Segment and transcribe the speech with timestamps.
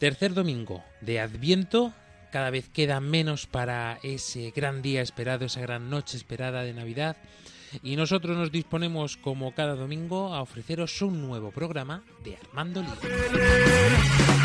[0.00, 1.92] Tercer domingo de Adviento,
[2.32, 7.18] cada vez queda menos para ese gran día esperado, esa gran noche esperada de Navidad.
[7.82, 14.39] Y nosotros nos disponemos, como cada domingo, a ofreceros un nuevo programa de Armando Lío.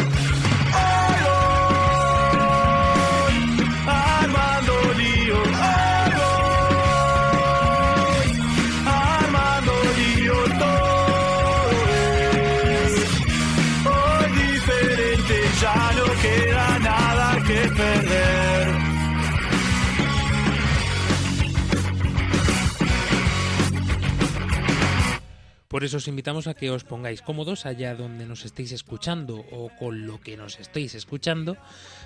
[25.75, 29.67] Por eso os invitamos a que os pongáis cómodos allá donde nos estéis escuchando o
[29.75, 31.59] con lo que nos estéis escuchando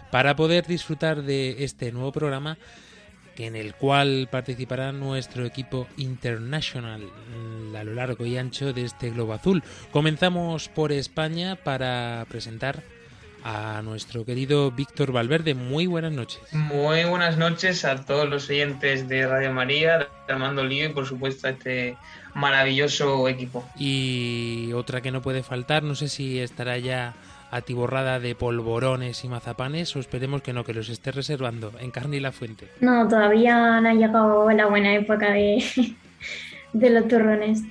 [0.09, 2.58] para poder disfrutar de este nuevo programa
[3.38, 9.12] en el cual participará nuestro equipo international mm, a lo largo y ancho de este
[9.12, 9.62] globo azul.
[9.92, 12.81] Comenzamos por España para presentar
[13.44, 15.53] a nuestro querido Víctor Valverde.
[15.53, 16.42] Muy buenas noches.
[16.53, 21.06] Muy buenas noches a todos los oyentes de Radio María, de Armando Lío y por
[21.06, 21.97] supuesto a este
[22.39, 23.63] maravilloso equipo.
[23.77, 27.13] Y otra que no puede faltar, no sé si estará ya
[27.51, 32.17] atiborrada de polvorones y mazapanes o esperemos que no, que los esté reservando en carne
[32.17, 32.67] y la fuente.
[32.79, 35.63] No, todavía no ha llegado la buena época de,
[36.73, 37.63] de los turrones.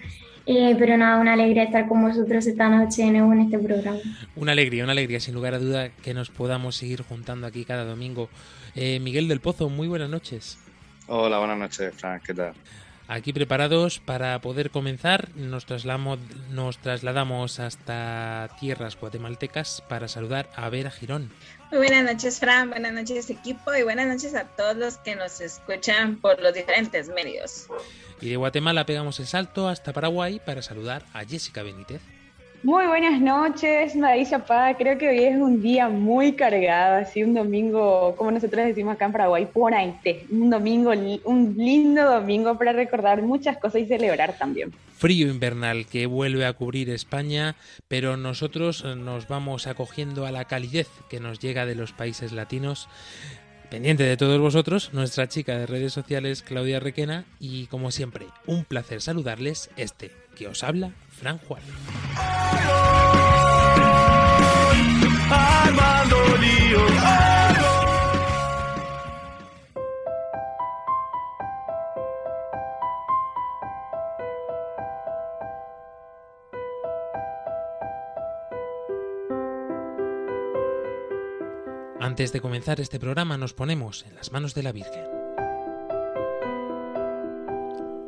[0.51, 3.99] Eh, pero nada, una alegría estar con vosotros esta noche de nuevo en este programa.
[4.35, 7.85] Una alegría, una alegría, sin lugar a duda, que nos podamos seguir juntando aquí cada
[7.85, 8.31] domingo.
[8.75, 10.59] Eh, Miguel del Pozo, muy buenas noches.
[11.07, 12.55] Hola, buenas noches, Frank, ¿qué tal?
[13.11, 16.19] Aquí preparados para poder comenzar, nos trasladamos,
[16.51, 21.33] nos trasladamos hasta tierras guatemaltecas para saludar a Vera Girón.
[21.71, 25.41] Muy buenas noches, Fran, buenas noches, equipo, y buenas noches a todos los que nos
[25.41, 27.69] escuchan por los diferentes medios.
[28.21, 32.03] Y de Guatemala pegamos el salto hasta Paraguay para saludar a Jessica Benítez.
[32.65, 34.75] Muy buenas noches, Marisa Paz.
[34.77, 39.05] Creo que hoy es un día muy cargado, así un domingo, como nosotros decimos acá
[39.05, 40.27] en Paraguay, ponente.
[40.29, 40.91] Un domingo,
[41.25, 44.73] un lindo domingo para recordar muchas cosas y celebrar también.
[44.97, 47.55] Frío invernal que vuelve a cubrir España,
[47.87, 52.89] pero nosotros nos vamos acogiendo a la calidez que nos llega de los países latinos.
[53.71, 58.65] Pendiente de todos vosotros, nuestra chica de redes sociales, Claudia Requena, y como siempre, un
[58.65, 61.67] placer saludarles este que os habla, Fran Juárez.
[82.01, 85.05] Antes de comenzar este programa nos ponemos en las manos de la Virgen.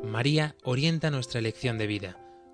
[0.04, 2.29] María orienta nuestra elección de vida.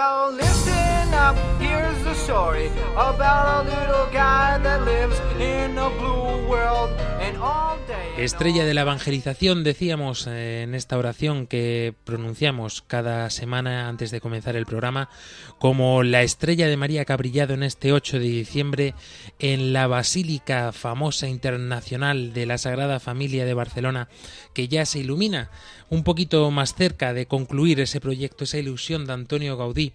[0.00, 6.48] Yo, listen up, here's the story about a little guy that lives in a blue
[6.48, 6.88] world.
[8.16, 14.20] Estrella de la evangelización, decíamos eh, en esta oración que pronunciamos cada semana antes de
[14.20, 15.08] comenzar el programa,
[15.58, 18.94] como la estrella de María que ha brillado en este 8 de diciembre
[19.38, 24.08] en la Basílica famosa internacional de la Sagrada Familia de Barcelona,
[24.52, 25.50] que ya se ilumina
[25.88, 29.94] un poquito más cerca de concluir ese proyecto, esa ilusión de Antonio Gaudí.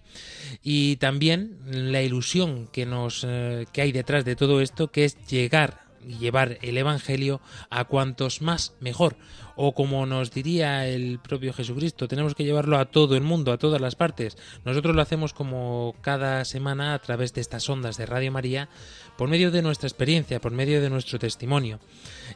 [0.62, 5.16] Y también la ilusión que nos eh, que hay detrás de todo esto, que es
[5.26, 9.16] llegar llevar el evangelio a cuantos más mejor.
[9.58, 13.56] o como nos diría el propio Jesucristo, tenemos que llevarlo a todo el mundo, a
[13.56, 14.36] todas las partes.
[14.66, 18.68] Nosotros lo hacemos como cada semana a través de estas ondas de Radio María,
[19.16, 21.80] por medio de nuestra experiencia, por medio de nuestro testimonio.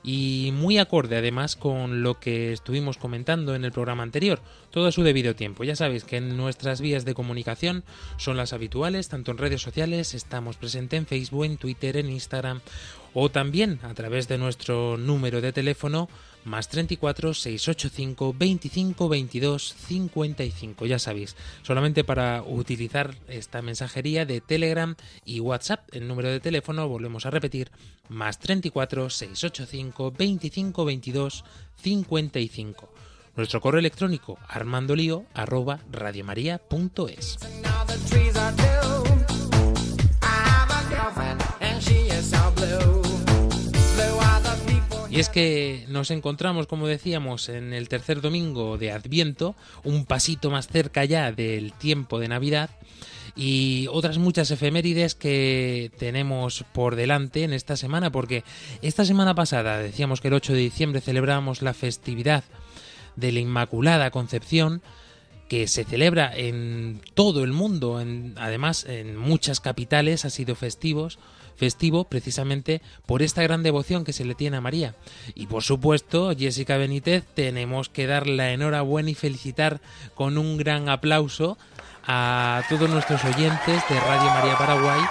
[0.03, 4.41] Y muy acorde además con lo que estuvimos comentando en el programa anterior,
[4.71, 5.63] todo a su debido tiempo.
[5.63, 7.85] Ya sabéis que nuestras vías de comunicación
[8.17, 12.63] son las habituales, tanto en redes sociales, estamos presentes en Facebook, en Twitter, en Instagram
[13.15, 16.09] o también a través de nuestro número de teléfono
[16.45, 20.87] más 34 685 25 22 55.
[20.87, 26.89] Ya sabéis, solamente para utilizar esta mensajería de Telegram y WhatsApp, el número de teléfono,
[26.89, 27.71] volvemos a repetir,
[28.09, 31.45] más 34 685 25 22
[31.77, 32.93] 55.
[33.37, 34.39] Nuestro correo electrónico
[35.91, 37.39] radiomaria.es.
[45.21, 50.67] Es que nos encontramos, como decíamos, en el tercer domingo de Adviento, un pasito más
[50.67, 52.71] cerca ya del tiempo de Navidad
[53.37, 58.45] y otras muchas efemérides que tenemos por delante en esta semana, porque
[58.81, 62.43] esta semana pasada decíamos que el 8 de diciembre celebrábamos la festividad
[63.15, 64.81] de la Inmaculada Concepción,
[65.51, 71.19] que se celebra en todo el mundo, en, además en muchas capitales ha sido festivos,
[71.61, 74.95] festivo precisamente por esta gran devoción que se le tiene a María.
[75.35, 79.83] Y por supuesto, Jessica Benítez, tenemos que dar la enhorabuena y felicitar
[80.15, 81.59] con un gran aplauso
[82.07, 85.03] a todos nuestros oyentes de Radio María Paraguay.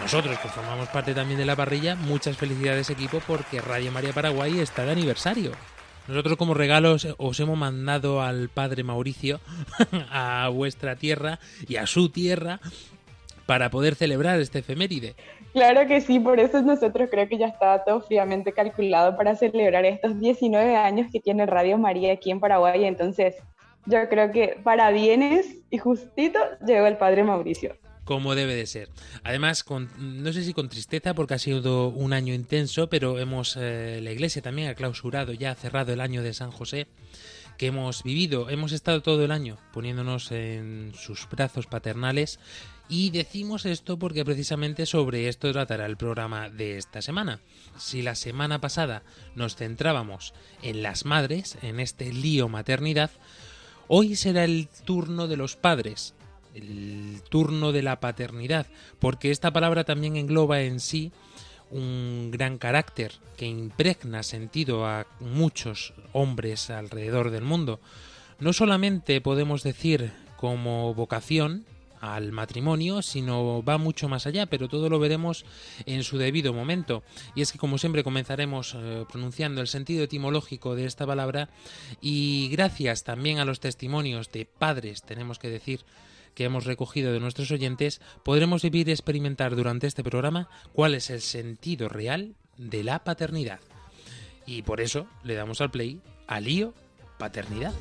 [0.00, 4.60] Nosotros que formamos parte también de la parrilla, muchas felicidades equipo porque Radio María Paraguay
[4.60, 5.52] está de aniversario.
[6.06, 9.40] Nosotros como regalos os hemos mandado al padre Mauricio
[10.10, 11.38] a vuestra tierra
[11.68, 12.60] y a su tierra
[13.48, 15.16] para poder celebrar este efeméride.
[15.52, 19.84] Claro que sí, por eso nosotros creo que ya estaba todo fríamente calculado para celebrar
[19.84, 22.84] estos 19 años que tiene Radio María aquí en Paraguay.
[22.84, 23.36] Entonces,
[23.86, 28.88] yo creo que para bienes y justito llegó el padre Mauricio como debe de ser.
[29.22, 29.66] Además,
[29.98, 34.10] no sé si con tristeza porque ha sido un año intenso, pero hemos eh, la
[34.10, 36.86] iglesia también ha clausurado, ya ha cerrado el año de San José
[37.58, 38.48] que hemos vivido.
[38.48, 42.40] Hemos estado todo el año poniéndonos en sus brazos paternales
[42.88, 47.40] y decimos esto porque precisamente sobre esto tratará el programa de esta semana.
[47.76, 49.02] Si la semana pasada
[49.34, 50.32] nos centrábamos
[50.62, 53.10] en las madres, en este lío maternidad,
[53.88, 56.14] hoy será el turno de los padres,
[56.54, 58.66] el turno de la paternidad,
[58.98, 61.12] porque esta palabra también engloba en sí
[61.70, 67.80] un gran carácter que impregna sentido a muchos hombres alrededor del mundo.
[68.40, 71.66] No solamente podemos decir como vocación
[72.00, 75.44] al matrimonio, sino va mucho más allá, pero todo lo veremos
[75.86, 77.02] en su debido momento.
[77.34, 81.48] Y es que como siempre comenzaremos eh, pronunciando el sentido etimológico de esta palabra
[82.00, 85.84] y gracias también a los testimonios de padres, tenemos que decir,
[86.34, 91.10] que hemos recogido de nuestros oyentes, podremos vivir y experimentar durante este programa cuál es
[91.10, 93.58] el sentido real de la paternidad.
[94.46, 96.74] Y por eso le damos al play a lío
[97.18, 97.74] paternidad.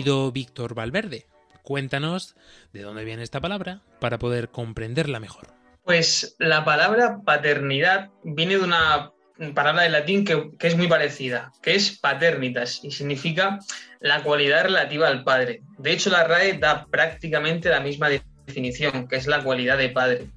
[0.00, 1.26] Querido Víctor Valverde,
[1.62, 2.34] cuéntanos
[2.72, 5.48] de dónde viene esta palabra para poder comprenderla mejor.
[5.84, 9.12] Pues la palabra paternidad viene de una
[9.54, 13.58] palabra de latín que, es muy parecida, que es paternitas y significa
[14.00, 15.60] la cualidad relativa al padre.
[15.76, 18.08] De hecho, la RAE da prácticamente la misma
[18.46, 20.28] definición, que es la cualidad de padre.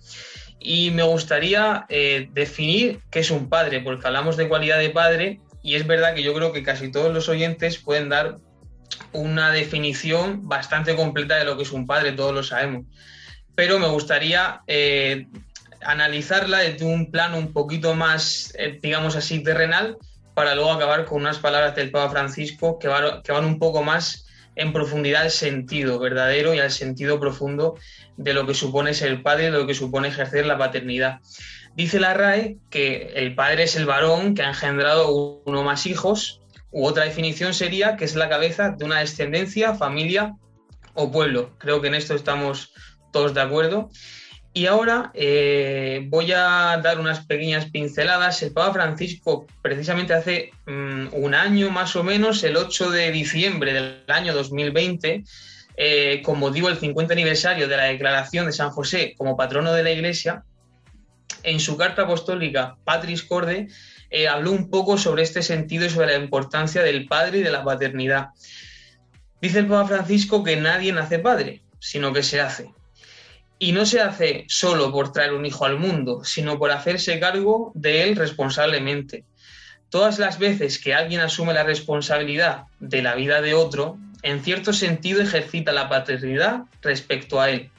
[0.60, 5.40] Y me gustaría eh, definir qué es un padre, porque hablamos de cualidad de padre
[5.62, 8.40] y es verdad que yo creo que casi todos los oyentes pueden dar
[9.12, 12.86] una definición bastante completa de lo que es un padre, todos lo sabemos.
[13.56, 15.28] Pero me gustaría eh,
[15.82, 19.98] analizarla desde un plano un poquito más, eh, digamos así, terrenal,
[20.34, 22.90] para luego acabar con unas palabras del Papa Francisco que,
[23.24, 27.76] que van un poco más en profundidad al sentido verdadero y al sentido profundo
[28.18, 31.20] de lo que supone ser padre, de lo que supone ejercer la paternidad.
[31.76, 36.43] Dice la RAE que el padre es el varón que ha engendrado uno más hijos
[36.74, 40.36] U otra definición sería que es la cabeza de una descendencia, familia
[40.96, 41.52] o pueblo.
[41.60, 42.74] Creo que en esto estamos
[43.12, 43.90] todos de acuerdo.
[44.56, 48.42] Y ahora eh, voy a dar unas pequeñas pinceladas.
[48.42, 53.74] El Papa Francisco, precisamente hace mm, un año más o menos, el 8 de diciembre
[53.74, 55.24] del año 2020,
[55.78, 59.84] eh, como digo, el 50 aniversario de la declaración de San José como patrono de
[59.84, 60.44] la Iglesia,
[61.44, 63.68] en su carta apostólica Patris Corde,
[64.14, 67.52] eh, habló un poco sobre este sentido y sobre la importancia del padre y de
[67.52, 68.28] la paternidad.
[69.42, 72.72] Dice el Papa Francisco que nadie nace padre, sino que se hace.
[73.58, 77.72] Y no se hace solo por traer un hijo al mundo, sino por hacerse cargo
[77.74, 79.26] de él responsablemente.
[79.90, 84.74] Todas las veces que alguien asume la responsabilidad de la vida de otro, en cierto
[84.74, 87.72] sentido ejercita la paternidad respecto a él.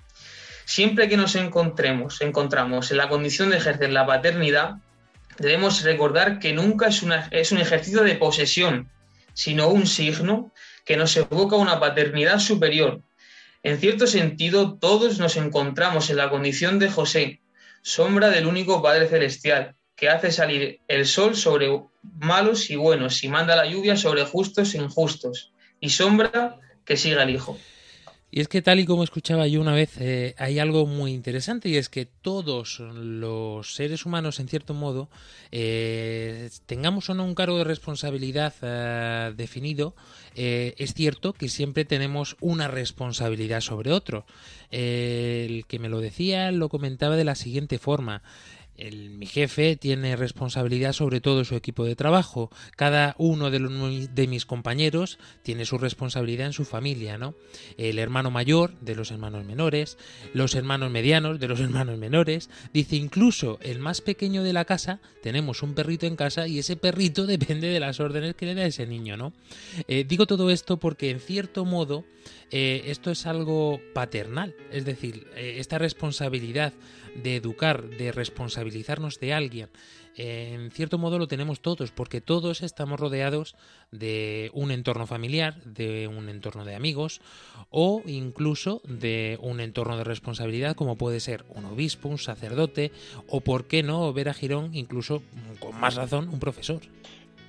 [0.64, 4.78] Siempre que nos encontremos, encontramos en la condición de ejercer la paternidad,
[5.38, 8.90] debemos recordar que nunca es, una, es un ejercicio de posesión,
[9.32, 10.52] sino un signo
[10.84, 13.02] que nos evoca una paternidad superior.
[13.62, 17.40] En cierto sentido, todos nos encontramos en la condición de José,
[17.82, 21.68] sombra del único Padre Celestial, que hace salir el sol sobre
[22.02, 27.22] malos y buenos y manda la lluvia sobre justos e injustos, y sombra que siga
[27.22, 27.58] el Hijo.
[28.36, 31.68] Y es que tal y como escuchaba yo una vez, eh, hay algo muy interesante
[31.68, 35.08] y es que todos los seres humanos, en cierto modo,
[35.52, 39.94] eh, tengamos o no un cargo de responsabilidad eh, definido,
[40.34, 44.26] es cierto que siempre tenemos una responsabilidad sobre otro.
[44.72, 48.24] el que me lo decía lo comentaba de la siguiente forma
[48.76, 52.50] mi jefe tiene responsabilidad sobre todo su equipo de trabajo.
[52.76, 57.34] Cada uno de, los, de mis compañeros tiene su responsabilidad en su familia, ¿no?
[57.78, 59.96] El hermano mayor de los hermanos menores,
[60.32, 62.50] los hermanos medianos de los hermanos menores.
[62.72, 66.76] Dice incluso el más pequeño de la casa, tenemos un perrito en casa y ese
[66.76, 69.32] perrito depende de las órdenes que le da ese niño, ¿no?
[69.88, 72.04] Eh, digo todo esto porque en cierto modo
[72.50, 76.72] eh, esto es algo paternal, es decir, eh, esta responsabilidad
[77.22, 79.68] de educar, de responsabilizarnos de alguien,
[80.16, 83.56] en cierto modo lo tenemos todos, porque todos estamos rodeados
[83.90, 87.20] de un entorno familiar, de un entorno de amigos
[87.70, 92.92] o incluso de un entorno de responsabilidad como puede ser un obispo, un sacerdote
[93.28, 95.22] o, por qué no, ver a Girón, incluso
[95.58, 96.82] con más razón, un profesor.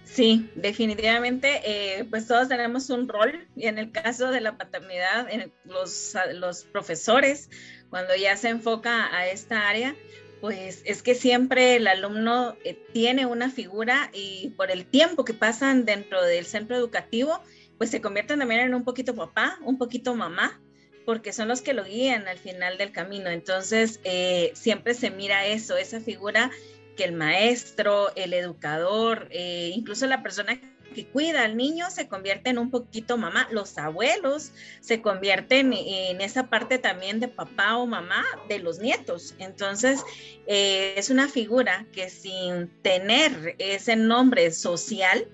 [0.06, 5.28] Sí, definitivamente, eh, pues todos tenemos un rol y en el caso de la paternidad,
[5.30, 7.50] en los, profesores,
[7.90, 9.96] cuando ya se enfoca a esta área,
[10.42, 15.34] pues es que siempre el alumno eh, tiene una figura y por el tiempo que
[15.34, 17.42] pasan dentro del centro educativo,
[17.80, 20.62] pues se convierten también en un poquito papá, un poquito mamá,
[21.04, 23.30] porque son los que lo guían al final del camino.
[23.32, 26.52] Entonces, eh, siempre se mira eso, esa figura
[26.96, 30.60] que el maestro, el educador, eh, incluso la persona
[30.96, 36.22] que cuida al niño se convierte en un poquito mamá, los abuelos se convierten en
[36.22, 39.36] esa parte también de papá o mamá de los nietos.
[39.38, 40.02] Entonces,
[40.48, 45.28] eh, es una figura que sin tener ese nombre social,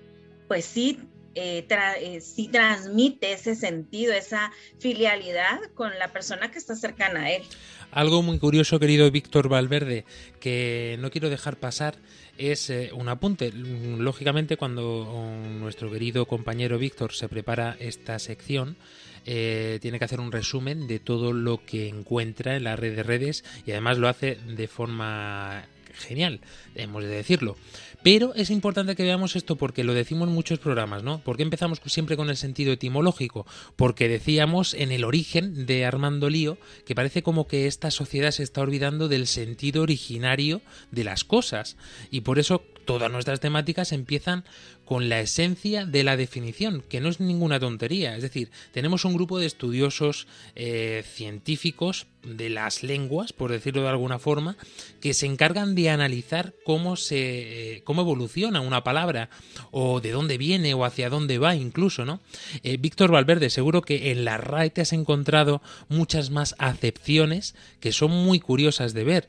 [0.48, 0.98] pues sí
[1.34, 7.42] eh, sí transmite ese sentido, esa filialidad con la persona que está cercana a él.
[7.90, 10.04] Algo muy curioso, querido Víctor Valverde,
[10.40, 11.96] que no quiero dejar pasar
[12.38, 13.52] es eh, un apunte.
[13.52, 18.76] Lógicamente, cuando nuestro querido compañero Víctor se prepara esta sección,
[19.24, 23.02] eh, tiene que hacer un resumen de todo lo que encuentra en la red de
[23.02, 26.40] redes y además lo hace de forma genial,
[26.74, 27.56] hemos de decirlo.
[28.02, 31.22] Pero es importante que veamos esto porque lo decimos en muchos programas, ¿no?
[31.22, 33.46] ¿Por qué empezamos siempre con el sentido etimológico?
[33.76, 38.42] Porque decíamos en el origen de Armando Lío que parece como que esta sociedad se
[38.42, 41.76] está olvidando del sentido originario de las cosas
[42.10, 44.44] y por eso todas nuestras temáticas empiezan
[44.84, 48.16] con la esencia de la definición, que no es ninguna tontería.
[48.16, 53.88] Es decir, tenemos un grupo de estudiosos eh, científicos de las lenguas, por decirlo de
[53.88, 54.56] alguna forma,
[55.00, 59.28] que se encargan de analizar cómo se eh, cómo evoluciona una palabra
[59.70, 62.20] o de dónde viene o hacia dónde va incluso, ¿no?
[62.62, 67.92] Eh, Víctor Valverde, seguro que en la RAE te has encontrado muchas más acepciones que
[67.92, 69.28] son muy curiosas de ver.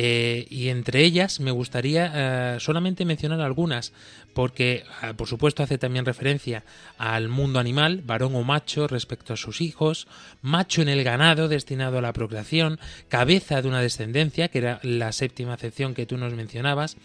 [0.00, 3.92] Y entre ellas me gustaría solamente mencionar algunas
[4.38, 6.62] porque ah, por supuesto hace también referencia
[6.96, 10.06] al mundo animal, varón o macho respecto a sus hijos,
[10.42, 12.78] macho en el ganado destinado a la procreación,
[13.08, 16.96] cabeza de una descendencia, que era la séptima acepción que tú nos mencionabas,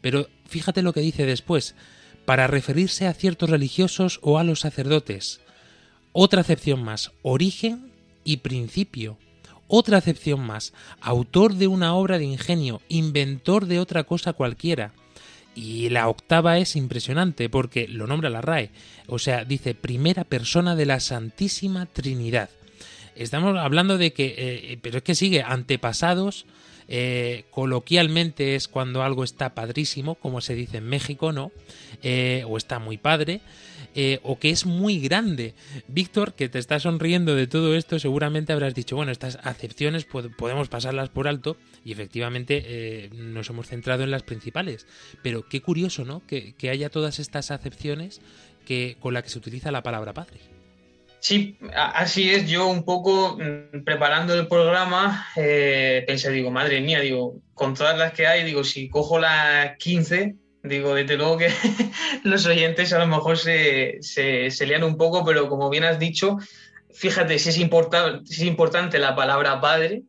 [0.00, 1.76] pero fíjate lo que dice después,
[2.24, 5.40] para referirse a ciertos religiosos o a los sacerdotes.
[6.10, 7.92] Otra acepción más, origen
[8.24, 9.16] y principio.
[9.72, 14.92] Otra acepción más, autor de una obra de ingenio, inventor de otra cosa cualquiera.
[15.54, 18.70] Y la octava es impresionante porque lo nombra la RAE,
[19.06, 22.50] o sea, dice primera persona de la Santísima Trinidad.
[23.14, 26.46] Estamos hablando de que, eh, pero es que sigue, antepasados,
[26.92, 31.52] Eh, coloquialmente es cuando algo está padrísimo, como se dice en México, ¿no?
[32.02, 33.42] Eh, o está muy padre.
[33.94, 35.54] Eh, o que es muy grande.
[35.88, 40.68] Víctor, que te está sonriendo de todo esto, seguramente habrás dicho, bueno, estas acepciones podemos
[40.68, 44.86] pasarlas por alto y efectivamente eh, nos hemos centrado en las principales.
[45.22, 46.22] Pero qué curioso, ¿no?
[46.26, 48.20] Que, haya todas estas acepciones
[48.64, 50.38] que, con las que se utiliza la palabra padre.
[51.18, 52.48] Sí, así es.
[52.48, 57.98] Yo un poco mm, preparando el programa eh, pensé, digo, madre mía, digo, con todas
[57.98, 61.48] las que hay, digo, si cojo las 15, Digo, desde luego que
[62.24, 66.36] los oyentes a lo mejor se, se, lían un poco, pero como bien has dicho,
[66.92, 70.02] fíjate si es, importante, si es importante la palabra padre,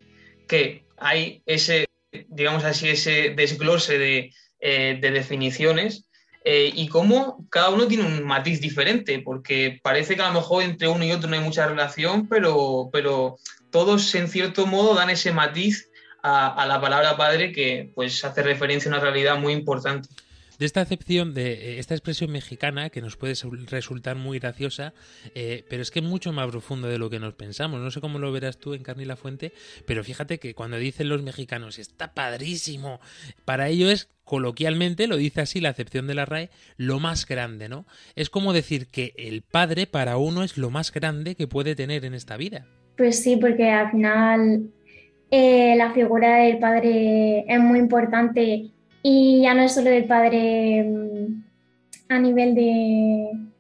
[0.48, 1.88] que hay ese,
[2.28, 6.06] digamos así, ese desglose de, eh, definiciones
[6.44, 10.64] eh, y cómo cada uno tiene un matiz diferente, porque parece que a lo mejor
[10.64, 13.38] entre uno y otro no hay mucha relación, pero, pero
[13.70, 15.90] todos en cierto modo dan ese matiz
[16.22, 20.10] a, a la palabra padre que pues hace referencia a una realidad muy importante
[20.62, 23.34] de esta acepción, de eh, esta expresión mexicana que nos puede
[23.68, 24.94] resultar muy graciosa,
[25.34, 27.82] eh, pero es que es mucho más profundo de lo que nos pensamos.
[27.82, 29.54] No sé cómo lo verás tú en Carne y la Fuente,
[29.88, 33.00] pero fíjate que cuando dicen los mexicanos, está padrísimo,
[33.44, 37.68] para ello es coloquialmente, lo dice así la acepción de la RAE, lo más grande,
[37.68, 37.88] ¿no?
[38.16, 42.06] Es como decir que el padre para uno es lo más grande que puede tener
[42.06, 42.68] en esta vida.
[42.98, 44.70] Pues sí, porque al final
[45.32, 48.70] eh, la figura del padre es muy importante
[49.04, 51.44] y ya no es solo del padre mm,
[52.10, 53.52] a nivel de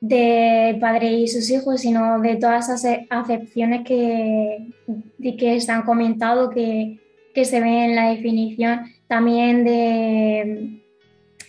[0.00, 4.68] del padre y sus hijos, sino de todas esas acepciones que,
[5.38, 7.00] que se han comentado, que,
[7.34, 10.80] se ven en la definición, también de,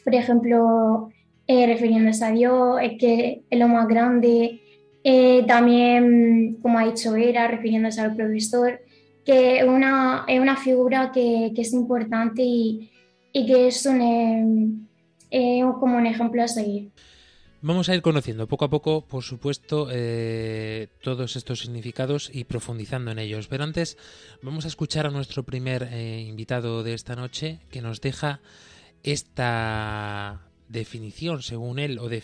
[0.03, 1.09] por ejemplo,
[1.47, 4.61] eh, refiriéndose a Dios, es que es lo más grande,
[5.03, 8.81] eh, también, como ha dicho Era, refiriéndose al profesor,
[9.25, 12.89] que una, es una figura que, que es importante y,
[13.37, 14.89] y que es un,
[15.29, 16.89] eh, como un ejemplo a seguir.
[17.61, 23.11] Vamos a ir conociendo poco a poco, por supuesto, eh, todos estos significados y profundizando
[23.11, 23.47] en ellos.
[23.47, 23.97] Pero antes
[24.41, 28.41] vamos a escuchar a nuestro primer eh, invitado de esta noche que nos deja
[29.03, 32.23] esta definición, según él, o, de,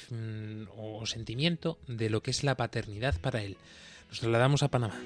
[0.78, 3.58] o sentimiento de lo que es la paternidad para él.
[4.10, 5.00] Nos trasladamos a Panamá.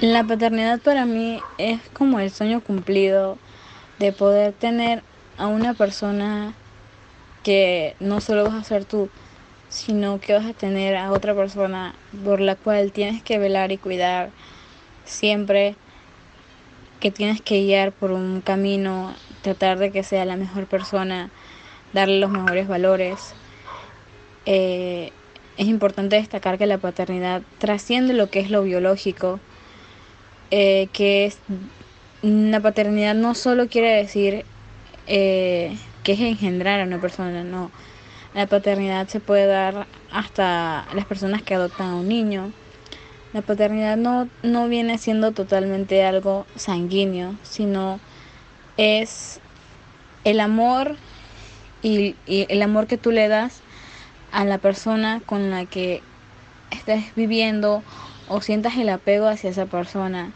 [0.00, 3.38] La paternidad para mí es como el sueño cumplido
[4.00, 5.04] de poder tener
[5.38, 6.52] a una persona
[7.44, 9.08] que no solo vas a ser tú,
[9.68, 13.78] sino que vas a tener a otra persona por la cual tienes que velar y
[13.78, 14.30] cuidar
[15.04, 15.76] siempre,
[16.98, 21.30] que tienes que guiar por un camino, tratar de que sea la mejor persona,
[21.92, 23.34] darle los mejores valores.
[24.44, 25.12] Eh,
[25.56, 29.38] es importante destacar que la paternidad trasciende lo que es lo biológico,
[30.50, 31.38] eh, que es,
[32.22, 34.44] la paternidad no solo quiere decir
[35.06, 37.70] eh, que es engendrar a una persona, no.
[38.34, 42.50] La paternidad se puede dar hasta las personas que adoptan a un niño.
[43.32, 48.00] La paternidad no, no viene siendo totalmente algo sanguíneo, sino
[48.76, 49.40] es
[50.24, 50.96] el amor
[51.82, 53.60] y, el amor que tú le das
[54.32, 56.02] a la persona con la que
[56.70, 57.82] estés viviendo
[58.28, 60.32] o sientas el apego hacia esa persona.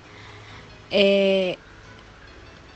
[0.90, 1.56] Eh,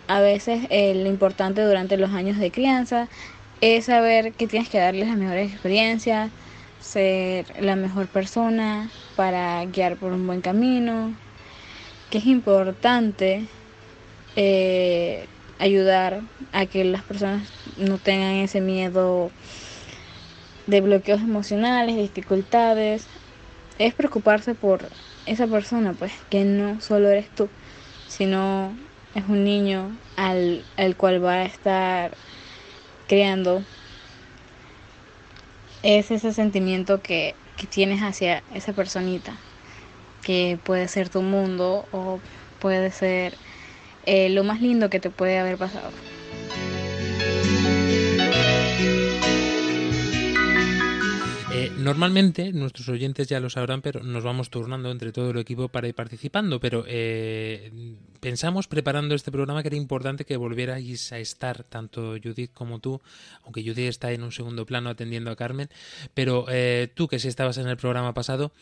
[0.08, 3.08] a veces eh, lo importante durante los años de crianza
[3.60, 6.30] es saber que tienes que darles las mejores experiencias,
[6.80, 11.14] ser la mejor persona para guiar por un buen camino,
[12.10, 13.46] que es importante
[14.34, 15.26] eh,
[15.58, 16.22] ayudar
[16.52, 17.48] a que las personas
[17.78, 19.30] no tengan ese miedo
[20.66, 23.06] de bloqueos emocionales, dificultades,
[23.86, 24.88] es preocuparse por
[25.26, 27.48] esa persona, pues que no solo eres tú
[28.16, 28.76] sino
[29.14, 30.64] es un niño al,
[30.96, 32.12] cual va a estar
[33.08, 33.62] creando.
[35.82, 37.34] Es ese sentimiento que,
[37.70, 39.36] tienes hacia esa personita,
[40.22, 42.18] que puede ser tu mundo o
[42.58, 43.34] puede ser
[44.04, 45.90] eh, lo más lindo que te puede haber pasado.
[51.54, 55.68] Eh, normalmente, nuestros oyentes ya lo sabrán, pero nos vamos turnando entre todo el equipo
[55.68, 56.58] para ir participando.
[56.60, 57.70] Pero eh,
[58.20, 63.02] pensamos, preparando este programa, que era importante que volvierais a estar, tanto Judith como tú,
[63.44, 65.68] aunque Judith está en un segundo plano atendiendo a Carmen.
[66.14, 68.52] Pero eh, tú, que sí estabas en el programa pasado,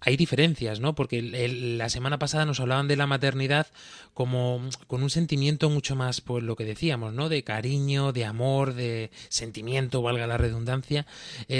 [0.00, 0.94] hay diferencias, ¿no?
[0.94, 3.66] Porque la semana pasada nos hablaban de la maternidad
[4.14, 7.28] como con un sentimiento mucho más, pues lo que decíamos, ¿no?
[7.28, 11.06] De cariño, de amor, de sentimiento, valga la redundancia.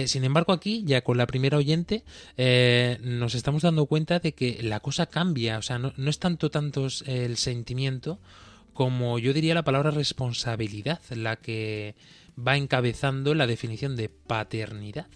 [0.07, 2.05] sin embargo, aquí, ya con la primera oyente,
[2.37, 6.19] eh, nos estamos dando cuenta de que la cosa cambia, o sea, no, no es
[6.19, 8.19] tanto tanto el sentimiento
[8.77, 11.97] como yo diría la palabra responsabilidad la que
[12.39, 15.07] va encabezando la definición de paternidad.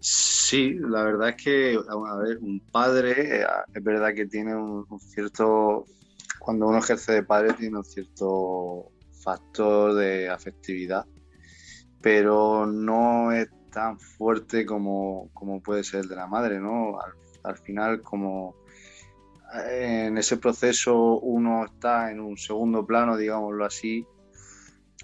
[0.00, 4.84] Sí, la verdad es que, a ver, un padre eh, es verdad que tiene un,
[4.98, 5.86] cierto,
[6.40, 8.90] cuando uno ejerce de padre tiene un cierto
[9.22, 11.06] factor de afectividad,
[12.00, 15.30] pero no es tan fuerte como,
[15.64, 16.98] puede ser el de la madre, ¿no?
[17.42, 18.54] Al, final, como
[19.66, 24.06] eh, en ese proceso uno está en un segundo plano, digámoslo así,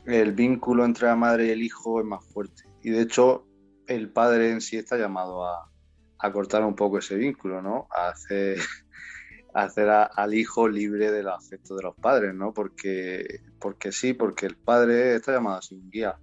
[0.07, 2.63] el vínculo entre la madre y el hijo es más fuerte.
[2.83, 3.47] Y de hecho,
[3.87, 5.71] el padre en sí está llamado a,
[6.33, 7.89] cortar un poco ese vínculo, ¿no?
[7.97, 8.59] A hacer,
[9.55, 12.53] hacer al hijo libre del afecto de los padres, ¿no?
[12.53, 16.19] Porque, porque sí, porque el padre está llamado a ser un guía.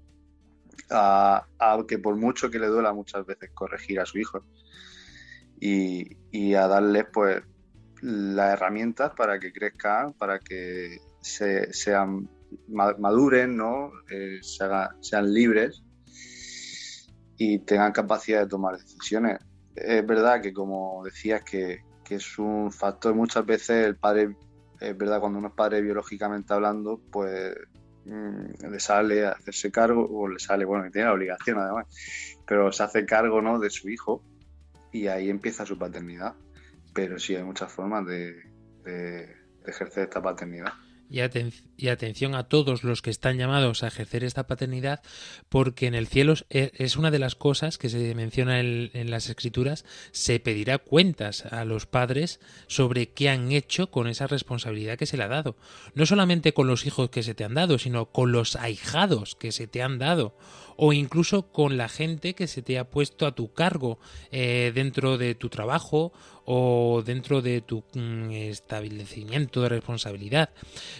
[0.89, 1.45] A,
[1.87, 4.43] que por mucho que le duela muchas veces corregir a su hijo
[5.59, 7.43] y, a darles pues
[8.01, 12.29] las herramientas para que crezcan, para que se, sean
[12.67, 13.91] maduren, ¿no?
[14.09, 15.83] Eh, sean libres
[17.37, 19.39] y tengan capacidad de tomar decisiones.
[19.75, 24.35] Es verdad que, como decías, que, es un factor, muchas veces el padre,
[24.79, 27.55] es verdad, cuando uno es padre biológicamente hablando, pues
[28.05, 31.87] mm, le sale hacerse cargo, o le sale, bueno, que tiene la obligación además,
[32.47, 33.59] pero se hace cargo ¿no?
[33.59, 34.23] de su hijo
[34.91, 36.35] y ahí empieza su paternidad.
[36.93, 38.35] Pero sí hay muchas formas de
[39.65, 40.71] ejercer esta paternidad
[41.09, 41.19] y,
[41.87, 45.01] atención a todos los que están llamados a ejercer esta paternidad,
[45.49, 49.29] porque en el cielo e, es una de las cosas que se menciona en, las
[49.29, 55.05] escrituras, se pedirá cuentas a los padres sobre qué han hecho con esa responsabilidad que
[55.05, 55.55] se le ha dado.
[55.93, 59.51] No solamente con los hijos que se te han dado, sino con los ahijados que
[59.51, 60.35] se te han dado
[60.77, 63.99] o incluso con la gente que se te ha puesto a tu cargo
[64.31, 66.11] eh, dentro de tu trabajo
[66.45, 70.49] o dentro de tu mm, establecimiento de responsabilidad.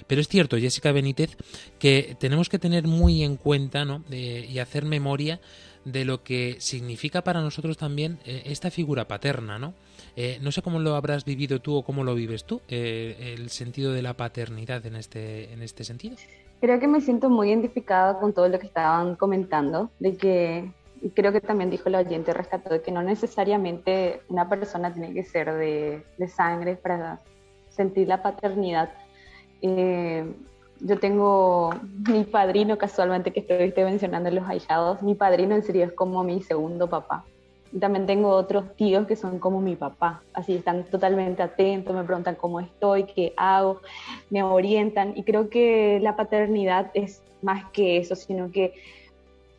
[0.08, 1.38] Pero es cierto, Jessica Benítez,
[1.80, 4.04] que tenemos que tener muy en cuenta ¿no?
[4.10, 5.40] y hacer memoria
[5.86, 9.76] de lo que significa para nosotros también eh, esta figura paterna, ¿no?
[10.16, 13.92] Eh, no sé cómo lo habrás vivido tú o cómo lo vives tú, el sentido
[13.94, 16.16] de la paternidad en este, en este sentido.
[16.62, 20.72] Creo que me siento muy identificada con todo lo que estaban comentando, de que
[21.12, 25.24] creo que también dijo el oyente rescató de que no necesariamente una persona tiene que
[25.24, 27.22] ser de, sangre para
[27.70, 28.89] sentir la paternidad.
[29.62, 30.26] Eh,
[30.80, 31.74] yo tengo
[32.08, 36.41] mi padrino, casualmente que estuviste mencionando los ahijados, mi padrino en serio es como mi
[36.41, 37.24] segundo papá.
[37.80, 42.36] También tengo otros tíos que son como mi papá, así están totalmente atentos, me preguntan
[42.36, 43.82] cómo estoy, qué hago,
[44.30, 48.74] me orientan y creo que la paternidad es más que eso, sino que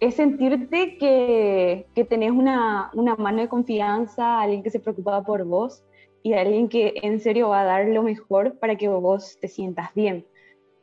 [0.01, 5.45] es sentirte que, que tenés una, una mano de confianza, alguien que se preocupa por
[5.45, 5.83] vos
[6.23, 9.95] y alguien que en serio va a dar lo mejor para que vos te sientas
[9.95, 10.27] bien.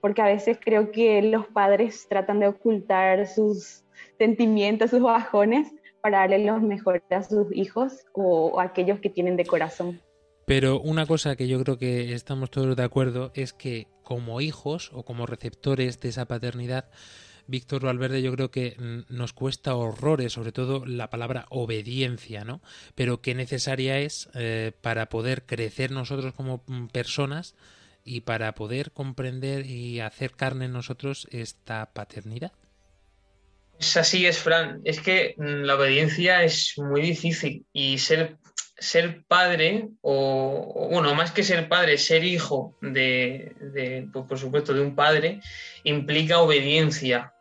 [0.02, 3.84] Porque a veces creo que los padres tratan de ocultar sus
[4.18, 9.38] sentimientos, sus bajones, para darle los mejores a sus hijos o, a aquellos que tienen
[9.38, 10.02] de corazón.
[10.46, 14.92] Pero una cosa que yo creo que estamos todos de acuerdo es que como hijos
[14.94, 16.90] o como receptores de esa paternidad,
[17.48, 18.76] Víctor Valverde yo creo que
[19.10, 22.62] nos cuesta horrores, sobre todo la palabra obediencia, ¿no?
[22.96, 27.56] Pero qué necesaria es eh, para poder crecer nosotros como mm, personas
[28.06, 32.52] y para poder comprender y hacer carne en nosotros esta paternidad.
[33.80, 34.82] Es así, es Fran.
[34.84, 38.38] Es que mm, la obediencia es muy difícil y ser,
[38.78, 43.54] ser padre, o, bueno, más que ser padre, ser hijo de,
[44.12, 45.42] pues, por supuesto, de un padre,
[45.84, 47.33] implica obediencia.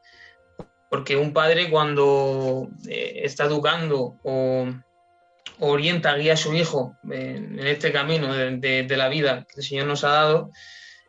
[0.92, 4.68] Porque un padre cuando eh, está educando o
[5.58, 10.04] orienta, guía a su hijo en, este camino de, la vida que el Señor nos
[10.04, 10.50] ha dado,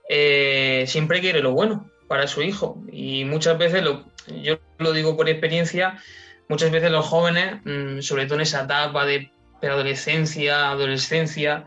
[0.08, 2.82] eh, siempre quiere lo bueno para su hijo.
[2.94, 4.06] Y muchas veces lo,
[4.42, 6.00] yo lo digo por experiencia,
[6.48, 11.66] muchas veces los jóvenes, mm, sobre todo en esa etapa de adolescencia, adolescencia,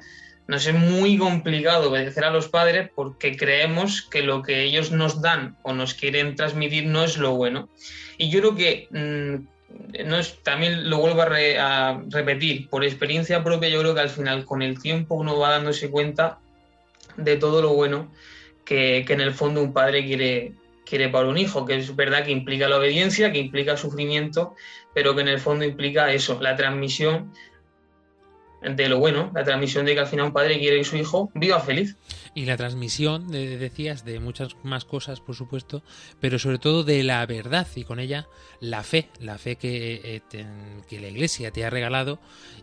[0.48, 5.20] nos es muy complicado obedecer a los padres porque creemos que lo que ellos nos
[5.20, 7.68] dan o nos quieren transmitir no es lo bueno.
[8.18, 13.68] Y yo creo que mm, no es, también lo vuelvo a, repetir, por experiencia propia,
[13.68, 16.38] yo creo que al final con el tiempo uno va dándose cuenta
[17.16, 18.10] de todo lo bueno
[18.64, 20.52] que, que en el fondo un padre quiere,
[20.84, 24.54] quiere para un hijo, que es verdad que implica la obediencia, que implica sufrimiento,
[24.94, 27.32] pero que en el fondo implica eso, la transmisión
[28.74, 31.30] de lo bueno, la transmisión de que al final un padre quiere que su hijo
[31.34, 31.96] viva feliz.
[32.34, 35.82] Y la transmisión, decías, de muchas más cosas, por supuesto,
[36.20, 38.26] pero sobre todo de la verdad y con ella
[38.60, 40.46] la fe, la fe que, eh,
[40.88, 42.18] que la Iglesia te ha regalado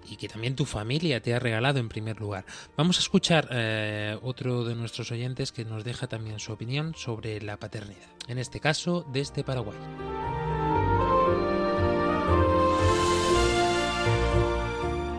[0.10, 2.46] y que también tu familia te ha regalado en primer lugar.
[2.76, 7.42] Vamos a escuchar eh, otro de nuestros oyentes que nos deja también su opinión sobre
[7.42, 9.78] la paternidad, en este caso desde Paraguay.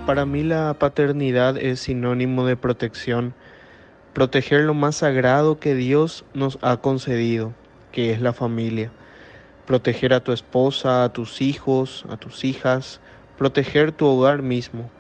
[0.07, 3.33] Para mí la paternidad es sinónimo de protección,
[4.13, 7.55] proteger lo más sagrado que Dios nos ha concedido,
[7.91, 8.93] que es la familia.
[9.65, 13.01] Proteger a tu esposa, a tus hijos, a tus hijas,
[13.39, 14.91] proteger tu hogar mismo.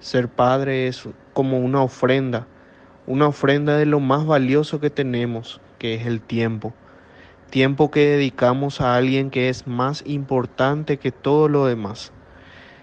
[0.00, 2.48] Ser padre es como una ofrenda,
[3.06, 6.74] una ofrenda de lo más valioso que tenemos, que es el tiempo.
[7.50, 12.12] Tiempo que dedicamos a alguien que es más importante que todo lo demás.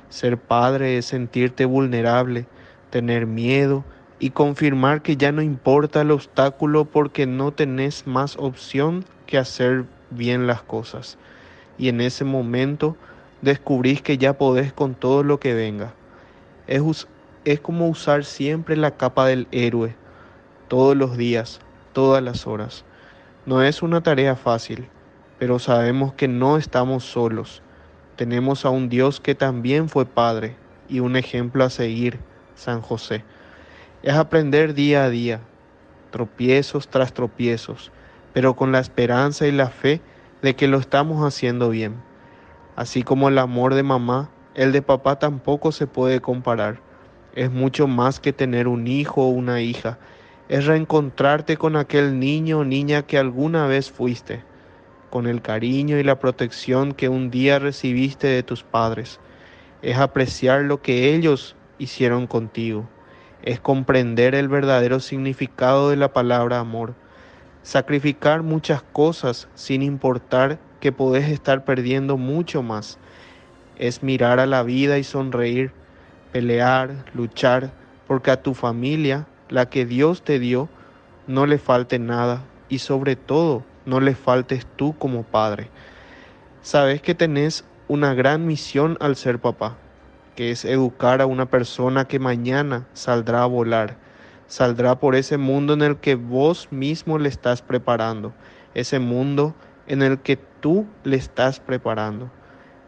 [0.10, 2.48] Ser padre es sentirte vulnerable,
[2.90, 3.84] tener miedo
[4.20, 9.86] y confirmar que ya no importa el obstáculo porque no tenés más opción que hacer
[10.10, 11.18] bien las cosas.
[11.78, 12.96] Y en ese momento
[13.42, 15.94] descubrís que ya podés con todo lo que venga.
[16.68, 17.08] Es,
[17.44, 19.96] es como usar siempre la capa del héroe,
[20.70, 21.60] todos los días,
[21.92, 22.86] todas las horas.
[23.46, 24.88] No es una tarea fácil,
[25.38, 27.62] pero sabemos que no estamos solos
[28.18, 30.56] tenemos a un Dios que también fue Padre
[30.90, 32.20] y un ejemplo a seguir,
[32.56, 33.24] San José.
[34.02, 35.40] Es aprender día a día,
[36.10, 37.92] tropiezos tras tropiezos,
[38.34, 40.02] pero con la esperanza y la fe
[40.42, 41.96] de que lo estamos haciendo bien.
[42.76, 46.82] Así como el amor de mamá, el de papá tampoco se puede comparar.
[47.36, 50.00] Es mucho más que tener un hijo o una hija.
[50.50, 54.44] Es reencontrarte con aquel niño o niña que alguna vez fuiste
[55.10, 59.20] con el cariño y la protección que un día recibiste de tus padres.
[59.82, 62.88] Es apreciar lo que ellos hicieron contigo.
[63.44, 66.96] Es comprender el verdadero significado de la palabra amor.
[67.64, 72.98] Sacrificar muchas cosas sin importar que podés estar perdiendo mucho más.
[73.78, 75.72] Es mirar a la vida y sonreír,
[76.32, 77.72] pelear, luchar,
[78.08, 80.70] porque a tu familia, la que Dios te dio,
[81.28, 85.70] no le falte nada y sobre todo no le faltes tú como padre.
[86.62, 89.78] Sabes que tenés una gran misión al ser papá,
[90.36, 93.98] que es educar a una persona que mañana saldrá a volar,
[94.48, 98.34] saldrá por ese mundo en el que vos mismo le estás preparando,
[98.74, 99.56] ese mundo
[99.88, 102.30] en el que tú le estás preparando.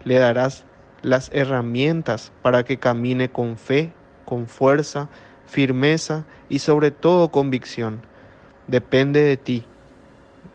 [0.04, 0.66] Le darás
[1.02, 3.94] las herramientas para que camine con fe,
[4.26, 5.08] con fuerza,
[5.46, 8.02] firmeza y sobre todo convicción.
[8.68, 9.66] Depende de ti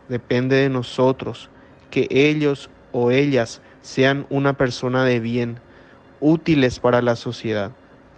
[0.09, 1.49] depende de nosotros
[1.89, 5.59] que ellos o ellas sean una persona de bien,
[6.19, 7.71] útiles para la sociedad,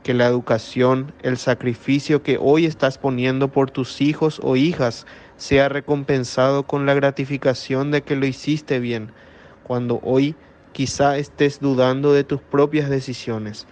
[0.04, 5.70] que la educación, el sacrificio que hoy estás poniendo por tus hijos o hijas sea
[5.70, 9.12] recompensado con la gratificación de que lo hiciste bien,
[9.64, 10.36] cuando hoy
[10.72, 13.68] quizá estés dudando de tus propias decisiones.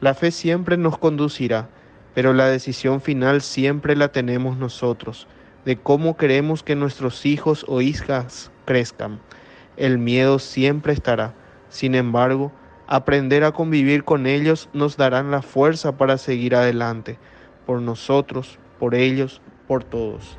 [0.00, 1.68] La fe siempre nos conducirá,
[2.14, 5.26] pero la decisión final siempre la tenemos nosotros
[5.64, 9.20] de cómo queremos que nuestros hijos o hijas crezcan.
[9.76, 11.34] El miedo siempre estará.
[11.68, 12.52] Sin embargo,
[12.86, 17.18] aprender a convivir con ellos nos darán la fuerza para seguir adelante,
[17.66, 20.36] por nosotros, por ellos, por todos.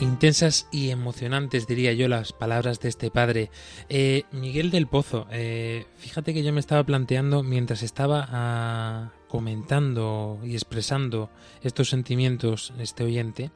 [0.00, 3.50] Intensas y emocionantes, diría yo, las palabras de este padre.
[3.88, 10.52] Eh, Miguel del Pozo, eh, fíjate que yo me estaba planteando mientras estaba comentando y
[10.52, 11.30] expresando
[11.62, 13.50] estos sentimientos, este oyente,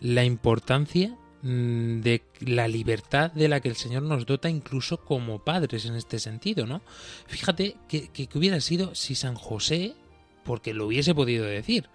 [0.00, 5.38] la importancia mm, de la libertad de la que el Señor nos dota incluso como
[5.38, 6.82] padres en este sentido, ¿no?
[7.26, 9.94] Fíjate que, que hubiera sido si San José,
[10.44, 11.88] porque lo hubiese podido decir,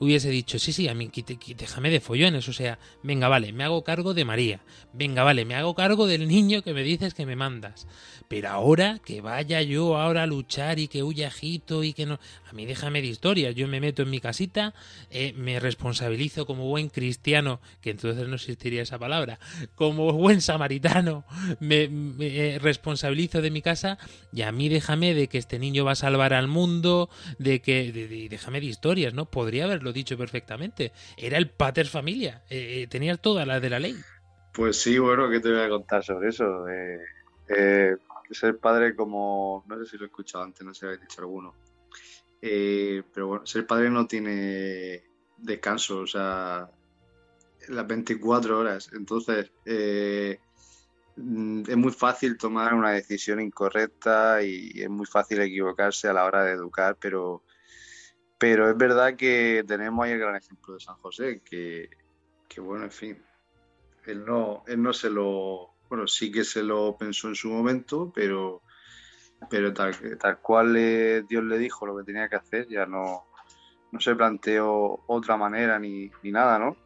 [0.00, 1.10] hubiese dicho, sí, sí, a mí
[1.56, 4.60] déjame de follones, o sea, venga, vale, me hago cargo de María,
[4.94, 7.86] venga, vale, me hago cargo del niño que me dices que me mandas,
[8.26, 12.18] pero ahora que vaya yo ahora a luchar y que huya Egipto y que no,
[12.48, 14.72] a mí déjame de historias, yo me meto en mi casita,
[15.10, 19.38] eh, me responsabilizo como buen cristiano, que entonces no existiría esa palabra,
[19.74, 21.24] como buen samaritano,
[21.60, 23.98] me, eh, responsabilizo de mi casa
[24.32, 28.28] y a mí déjame de que este niño va a salvar al mundo, de que,
[28.30, 29.26] déjame de historias, ¿no?
[29.26, 30.92] Podría haberlo dicho perfectamente.
[31.16, 32.42] Era el pater familia.
[32.48, 33.96] Eh, eh, tenía toda la de la ley.
[34.52, 36.66] Pues sí, bueno, ¿qué te voy a contar sobre eso?
[36.68, 37.96] Eh,
[38.30, 41.20] ser padre como, no sé si lo he escuchado antes, no sé si habéis dicho
[41.20, 41.54] alguno.
[42.40, 45.02] pero bueno, ser padre no tiene
[45.36, 46.68] descanso, o sea,
[47.68, 48.90] las 24 horas.
[48.92, 49.50] Entonces,
[51.16, 56.24] mm, es muy fácil tomar una decisión incorrecta y es muy fácil equivocarse a la
[56.24, 57.42] hora de educar, pero,
[58.40, 61.90] pero es verdad que tenemos ahí el gran ejemplo de San José, que,
[62.48, 63.22] que bueno, en fin,
[64.06, 68.10] él no, él no se lo, bueno, sí que se lo pensó en su momento,
[68.14, 68.62] pero,
[69.50, 70.72] pero tal, tal cual
[71.28, 73.26] Dios le dijo lo que tenía que hacer, ya no,
[73.92, 76.78] no se planteó otra manera ni, ni nada, ¿no?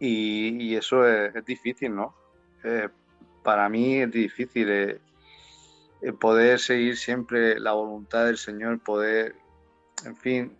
[0.00, 2.14] Y, eso es, difícil, ¿no?
[2.62, 2.90] Eh,
[3.42, 5.00] para mí es difícil eh,
[6.02, 9.34] eh, poder seguir siempre la voluntad del Señor, poder,
[10.04, 10.56] en fin,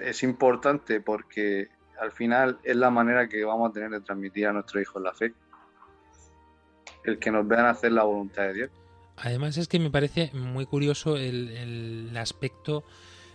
[0.00, 1.68] es importante porque
[2.00, 5.12] al final es la manera que vamos a tener de transmitir a nuestros hijos la
[5.12, 5.32] fe.
[7.04, 8.70] El que nos vean hacer la voluntad de Dios.
[9.16, 12.84] Además es que me parece muy curioso el, el aspecto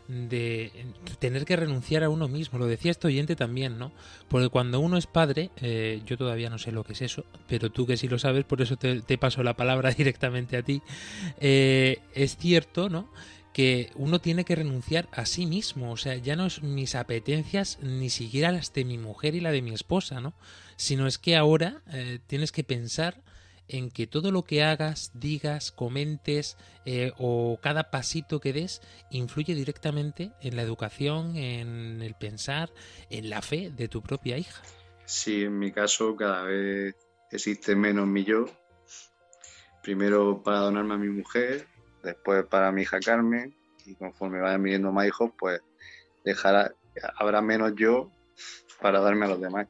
[0.08, 0.72] de
[1.20, 2.60] tener que renunciar a uno mismo.
[2.60, 3.92] Lo decía este oyente también, ¿no?
[4.30, 7.70] Porque cuando uno es padre, eh, yo todavía no sé lo que es eso, pero
[7.70, 10.82] tú que sí lo sabes, por eso te, paso la palabra directamente a ti.
[11.40, 13.10] Eh, es cierto, ¿no?
[13.58, 17.80] Que uno tiene que renunciar a sí mismo, o sea, ya no es mis apetencias
[17.82, 20.36] ni siquiera las de mi mujer y la de mi esposa, ¿no?
[20.76, 23.24] Sino es que ahora eh, tienes que pensar
[23.68, 29.56] en que todo lo que hagas, digas, comentes eh, o cada pasito que des influye
[29.56, 32.70] directamente en la educación, en el pensar,
[33.10, 34.62] en la fe de tu propia hija.
[35.06, 36.96] Sí, en mi caso cada vez
[37.32, 38.46] existe menos mi yo.
[39.82, 41.66] Primero para donarme a mi mujer,
[42.08, 43.54] después para mi hija Carmen
[43.86, 45.62] y conforme vayan viniendo más hijos, pues
[46.26, 46.74] dejará,
[47.18, 48.12] habrá menos yo
[48.82, 49.68] para darme a los demás.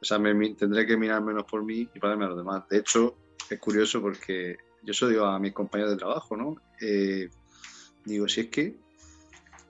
[0.00, 2.68] O sea, me, tendré que mirar menos por mí y darme a los demás.
[2.68, 3.16] De hecho,
[3.50, 6.56] es curioso porque yo eso digo a mis compañeros de trabajo, ¿no?
[6.80, 7.28] Eh,
[8.04, 8.76] digo, si es que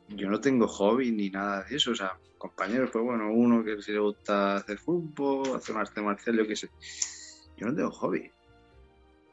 [0.09, 1.93] yo no tengo hobby ni nada de eso.
[1.93, 6.03] O sea, compañeros, pues bueno, uno que si le gusta hacer fútbol, hacer un arte
[6.03, 6.71] marcial, yo qué sé.
[7.57, 8.31] Yo no tengo hobby.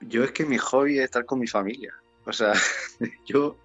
[0.02, 1.94] Yo es que mi hobby es estar con mi familia.
[2.26, 2.54] O sea,
[3.26, 3.58] yo,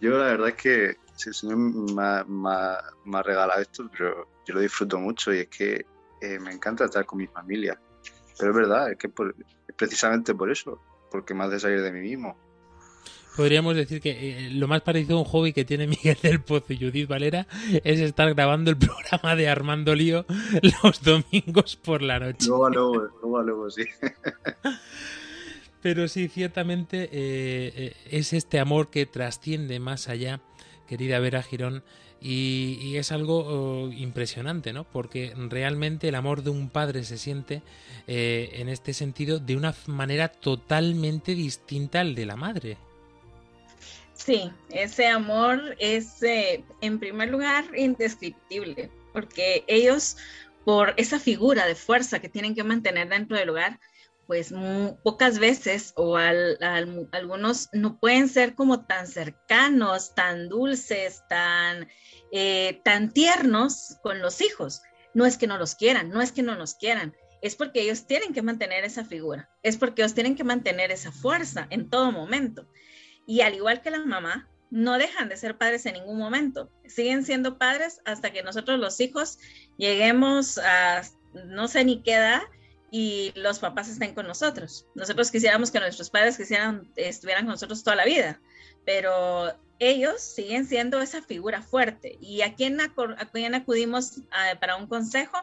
[0.00, 4.54] yo la verdad es que el Señor me ha, me ha regalado esto, pero yo
[4.54, 5.86] lo disfruto mucho y es que
[6.20, 7.78] eh, me encanta estar con mi familia.
[8.38, 12.00] Pero es verdad, es que es precisamente por eso, porque más de salir de mí
[12.00, 12.36] mismo.
[13.36, 16.72] Podríamos decir que eh, lo más parecido a un hobby que tiene Miguel del Pozo
[16.72, 17.46] y Judith Valera
[17.84, 20.26] es estar grabando el programa de Armando Lío
[20.82, 22.48] los domingos por la noche.
[22.48, 23.84] Luego, luego, luego, sí.
[25.80, 30.40] Pero sí, ciertamente eh, es este amor que trasciende más allá,
[30.88, 31.84] querida Vera Girón,
[32.20, 34.84] y, es algo oh, impresionante, ¿no?
[34.84, 37.62] Porque realmente el amor de un padre se siente
[38.06, 42.76] eh, en este sentido de una manera totalmente distinta al de la madre.
[44.14, 50.16] Sí, ese amor es eh, en primer lugar indescriptible, porque ellos,
[50.64, 53.78] por esa figura de fuerza que tienen que mantener dentro del hogar,
[54.28, 54.52] pues
[55.02, 61.88] pocas veces o algunos no pueden ser como tan cercanos, tan dulces, tan,
[62.30, 64.82] eh, tan tiernos con los hijos.
[65.14, 68.06] No es que no los quieran, no es que no nos quieran, es porque ellos
[68.06, 72.12] tienen que mantener esa figura, es porque ellos tienen que mantener esa fuerza en todo
[72.12, 72.68] momento.
[73.26, 77.24] Y al igual que la mamá, no dejan de ser padres en ningún momento, siguen
[77.24, 79.38] siendo padres hasta que nosotros los hijos
[79.78, 81.00] lleguemos a
[81.46, 82.42] no sé ni qué edad
[82.90, 84.86] y los papás estén con nosotros.
[84.94, 88.40] Nosotros quisiéramos que nuestros padres quisieran, estuvieran con nosotros toda la vida,
[88.84, 92.18] pero ellos siguen siendo esa figura fuerte.
[92.20, 92.90] ¿Y a quién, a
[93.32, 95.38] quién acudimos ah, para un consejo?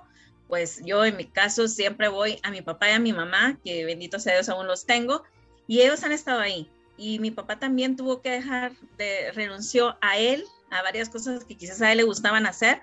[0.47, 3.85] Pues yo en mi caso siempre voy a mi papá y a mi mamá, que
[3.85, 5.23] bendito sea Dios aún los tengo,
[5.67, 6.69] y ellos han estado ahí.
[6.97, 11.55] Y mi papá también tuvo que dejar de, renunció a él, a varias cosas que
[11.55, 12.81] quizás a él le gustaban hacer,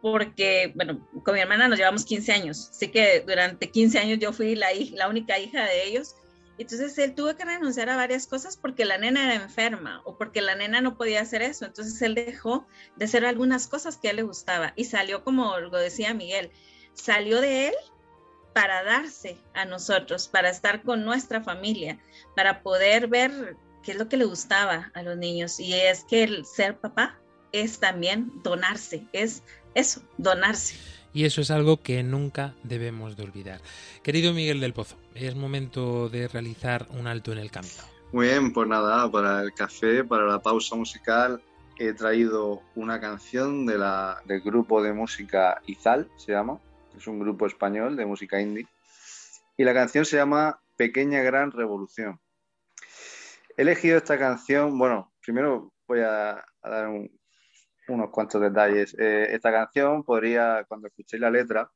[0.00, 4.32] porque, bueno, con mi hermana nos llevamos 15 años, así que durante 15 años yo
[4.32, 6.16] fui la, la única hija de ellos.
[6.58, 10.42] Entonces él tuvo que renunciar a varias cosas porque la nena era enferma o porque
[10.42, 11.64] la nena no podía hacer eso.
[11.64, 15.58] Entonces él dejó de hacer algunas cosas que a él le gustaba y salió, como
[15.58, 16.50] lo decía Miguel,
[16.92, 17.74] salió de él
[18.52, 21.98] para darse a nosotros, para estar con nuestra familia,
[22.36, 25.58] para poder ver qué es lo que le gustaba a los niños.
[25.60, 27.18] Y es que el ser papá
[27.52, 29.42] es también donarse, es
[29.74, 30.76] eso, donarse.
[31.12, 33.60] Y eso es algo que nunca debemos de olvidar.
[34.02, 37.82] Querido Miguel del Pozo, es momento de realizar un alto en el camino.
[38.12, 41.40] Muy bien, pues nada, para el café, para la pausa musical,
[41.78, 46.60] he traído una canción de la, del grupo de música Izal, se llama.
[46.96, 48.66] Es un grupo español de música indie.
[49.56, 52.20] Y la canción se llama Pequeña Gran Revolución.
[53.56, 57.10] He elegido esta canción, bueno, primero voy a dar un,
[57.90, 58.96] unos cuantos detalles.
[58.98, 61.70] Eh, esta canción podría, cuando escuchéis la letra,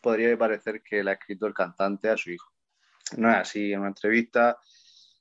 [0.00, 2.50] podría parecer que la ha escrito el cantante a su hijo.
[3.16, 3.72] no es así.
[3.72, 4.58] En una entrevista,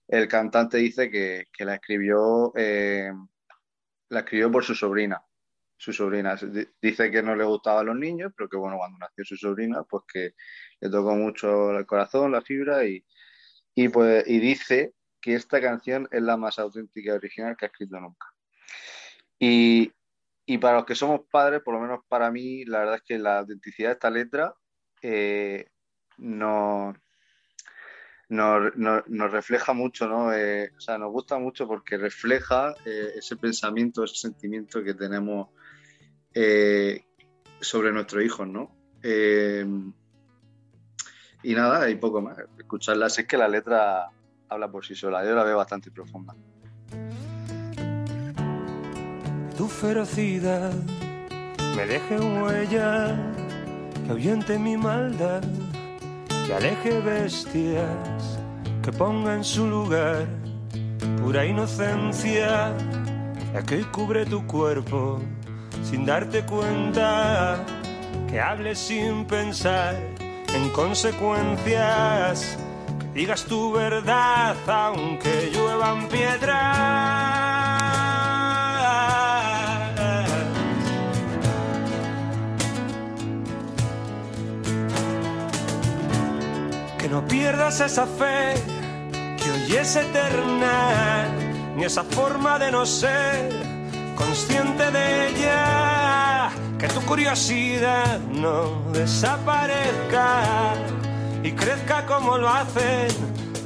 [0.07, 3.11] el cantante dice que, que la escribió, eh,
[4.09, 5.21] la escribió por su sobrina.
[5.77, 6.35] Su sobrina
[6.81, 9.83] dice que no le gustaba a los niños, pero que bueno, cuando nació su sobrina,
[9.83, 10.33] pues que
[10.81, 13.05] le tocó mucho el corazón, la fibra, y,
[13.75, 17.69] y, pues, y dice que esta canción es la más auténtica y original que ha
[17.69, 18.27] escrito nunca.
[19.39, 19.93] Y,
[20.49, 23.19] y para los que somos padres, por lo menos para mí, la verdad es que
[23.19, 24.55] la autenticidad de esta letra
[24.99, 25.69] eh,
[26.17, 26.95] nos,
[29.31, 30.33] refleja mucho, ¿no?
[30.33, 35.49] Eh, o sea, nos gusta mucho porque refleja eh, ese pensamiento, ese sentimiento que tenemos
[37.61, 38.75] sobre nuestros hijos, ¿no?
[41.43, 42.39] y nada, hay poco más.
[42.57, 44.09] Escucharla, es que la letra
[44.47, 46.33] habla por sí sola, yo la veo bastante profunda
[49.59, 50.71] tu ferocidad.
[51.75, 53.13] Me deje huella,
[54.05, 55.43] que ahuyente mi maldad,
[56.47, 58.39] que aleje bestias,
[58.81, 60.25] que ponga en su lugar
[61.21, 62.73] pura inocencia,
[63.53, 65.19] la que cubre tu cuerpo
[65.83, 67.57] sin darte cuenta,
[68.29, 69.93] que hables sin pensar
[70.55, 72.57] en consecuencias,
[72.97, 77.78] que digas tu verdad aunque lluevan piedras
[87.09, 88.53] no pierdas esa fe
[89.37, 91.27] que hoy es eterna,
[91.75, 93.49] ni esa forma de no ser
[94.15, 96.49] consciente de ella.
[96.77, 100.75] Que tu curiosidad no desaparezca
[101.43, 103.07] y crezca como lo hacen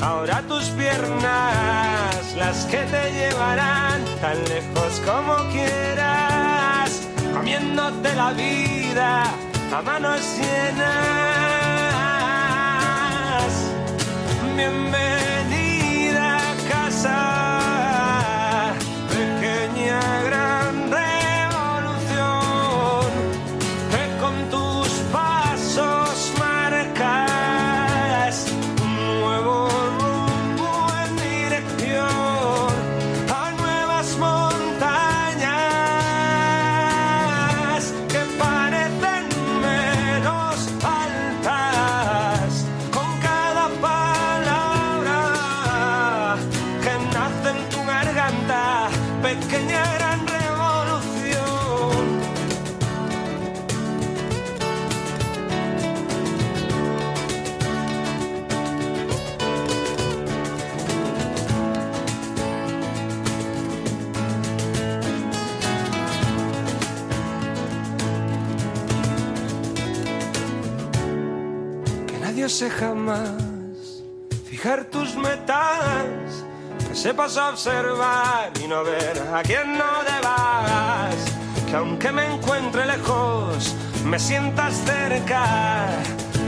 [0.01, 9.23] ahora tus piernas, las que te llevarán tan lejos como quieras, comiéndote la vida
[9.71, 11.62] a manos llenas.
[14.55, 15.32] 绵绵
[72.53, 74.03] ose jamás
[74.47, 76.45] fijar tus metas,
[76.87, 81.15] que sepas observar y no ver a quien no debas,
[81.67, 83.73] que aunque me encuentre lejos,
[84.05, 85.87] me sientas cerca,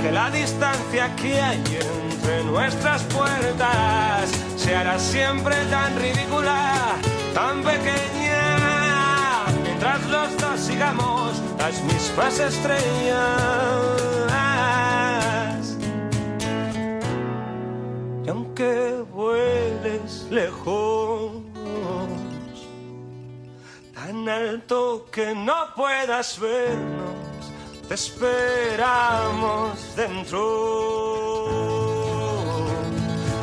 [0.04, 1.64] que la distancia que hay
[2.12, 6.98] entre nuestras puertas se hará siempre tan ridícula,
[7.34, 13.85] tan pequeña, mientras los dos sigamos las mismas estrellas.
[18.58, 21.34] Aunque vueles lejos,
[23.94, 27.52] tan alto que no puedas vernos,
[27.90, 30.40] te esperamos dentro.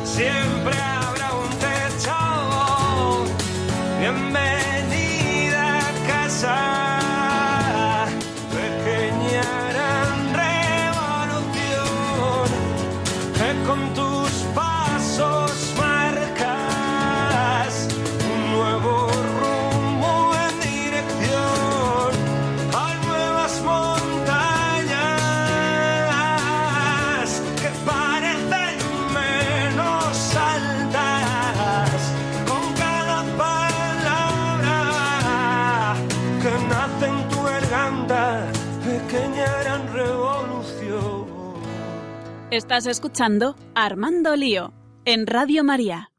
[0.03, 3.25] Siempre habrá un techo.
[3.99, 4.62] Bienvenida
[42.53, 44.75] Estás escuchando Armando Lío
[45.05, 46.11] en Radio María.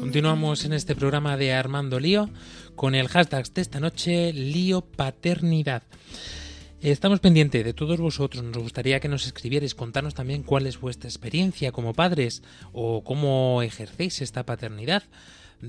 [0.00, 2.30] Continuamos en este programa de Armando Lío
[2.74, 5.82] con el hashtag de esta noche, Lío Paternidad.
[6.80, 11.10] Estamos pendientes de todos vosotros, nos gustaría que nos escribierais, contarnos también cuál es vuestra
[11.10, 12.42] experiencia como padres
[12.72, 15.02] o cómo ejercéis esta paternidad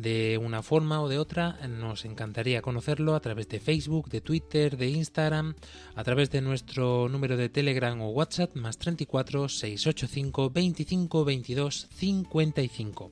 [0.02, 1.58] de una forma o de otra.
[1.68, 5.56] Nos encantaría conocerlo a través de Facebook, de Twitter, de Instagram,
[5.96, 13.12] a través de nuestro número de Telegram o WhatsApp más 34 685 25 22 55.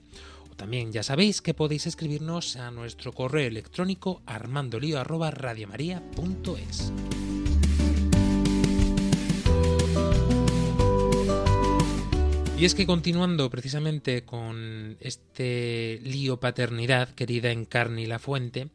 [0.51, 6.93] O también ya sabéis que podéis escribirnos a nuestro correo electrónico armandolio@radiomaria.es.
[12.63, 18.69] Y es que continuando precisamente con este lío paternidad, querida Encarni La Fuente,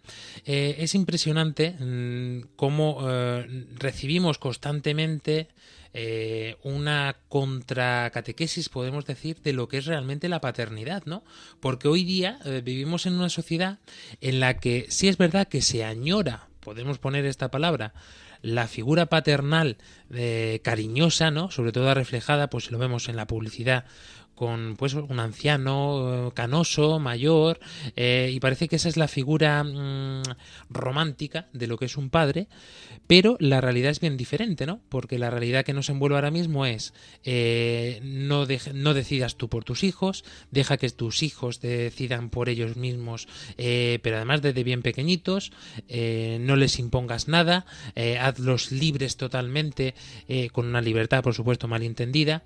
[0.45, 5.49] eh, es impresionante mm, cómo eh, recibimos constantemente
[5.95, 11.24] eh, una contracatequesis, podemos decir, de lo que es realmente la paternidad, ¿no?
[11.59, 13.78] Porque hoy día vivimos en una sociedad
[14.20, 17.95] en la que sí es verdad que se añora, podemos poner esta palabra,
[18.43, 19.76] la figura paternal
[20.12, 21.51] eh, cariñosa, ¿no?
[21.51, 23.84] Sobre todo reflejada, pues lo vemos en la publicidad
[24.39, 27.59] con pues un anciano eh, canoso, mayor,
[27.97, 30.22] eh, y parece que esa es la figura mm,
[30.70, 32.47] romántica de lo que es un padre,
[33.09, 34.80] pero la realidad es bien diferente, ¿no?
[34.91, 39.64] Porque la realidad que nos envuelve ahora mismo es eh, no, no decidas tú por
[39.64, 43.26] tus hijos, deja que tus hijos decidan por ellos mismos,
[43.57, 45.51] pero además desde bien pequeñitos,
[45.89, 47.66] no les impongas nada,
[48.20, 49.95] hazlos libres totalmente,
[50.53, 52.45] con una libertad, por supuesto, malentendida.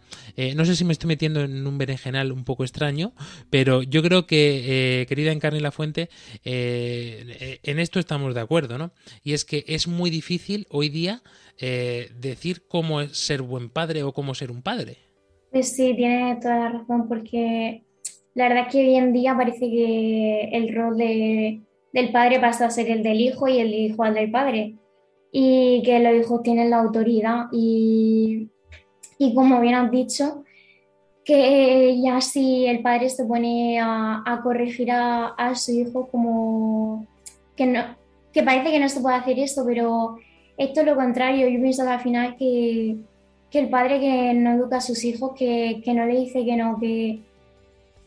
[0.55, 3.13] no sé si me estoy metiendo en un berenjenal un poco extraño,
[3.51, 6.09] pero yo creo que, eh, querida Encarni La Fuente,
[6.45, 8.93] eh, en esto estamos de acuerdo, ¿no?
[9.23, 11.23] Y es que es muy difícil hoy día
[11.59, 14.97] eh, decir cómo es ser buen padre o cómo ser un padre.
[15.51, 17.85] Pues sí, tiene toda la razón, porque
[18.35, 22.71] la verdad es que hoy en día parece que el rol del padre pasa a
[22.71, 24.77] ser el del hijo y el hijo al del padre,
[25.31, 27.47] y que los hijos tienen la autoridad.
[27.53, 28.49] Y,
[29.19, 30.42] y como bien has dicho,
[31.25, 37.07] que ya si el padre se pone a, corregir a, su hijo como
[37.57, 37.97] que, no,
[38.33, 40.17] que parece que no se puede hacer esto, pero
[40.57, 41.49] esto es lo contrario.
[41.49, 42.97] Yo pienso que al final que,
[43.53, 47.21] el padre que no educa a sus hijos, que, no le dice que no, que,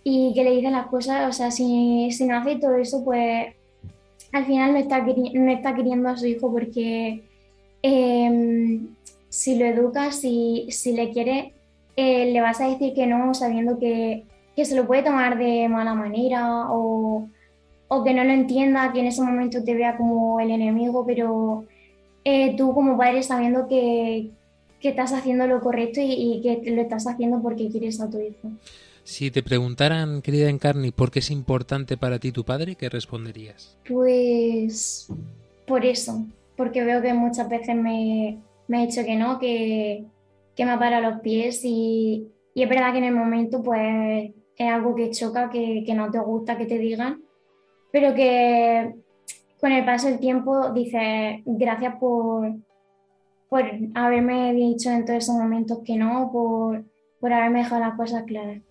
[0.04, 3.48] y que le dice las cosas, o sea, si, no hace todo eso, pues
[4.34, 7.24] al final no está, no está queriendo a su hijo porque
[7.82, 8.88] em,
[9.30, 11.55] si lo educa, si, si le quiere,
[11.96, 14.26] eh, le vas a decir que no sabiendo que,
[14.56, 17.30] se lo puede tomar de mala manera o,
[18.04, 21.66] que no lo entienda, que en ese momento te vea como el enemigo, pero
[22.26, 24.32] eh, tú como padre sabiendo que,
[24.82, 28.52] estás haciendo lo correcto y, que lo estás haciendo porque quieres a tu hijo.
[29.04, 32.76] Si te preguntaran, querida Encarni, ¿por qué es importante para ti tu padre?
[32.76, 33.80] ¿Qué responderías?
[33.88, 35.08] Pues
[35.66, 36.26] por eso,
[36.56, 38.38] porque veo que muchas veces me,
[38.68, 40.06] me he dicho que no, que,
[40.56, 44.96] que me para los pies y, es verdad que en el momento pues es algo
[44.96, 47.22] que choca, que, no te gusta que te digan,
[47.92, 48.96] pero que
[49.60, 52.54] con el paso del tiempo dices gracias por,
[53.50, 56.86] por haberme dicho en todos esos momentos que no, por,
[57.20, 58.62] por haberme dejado las cosas claras.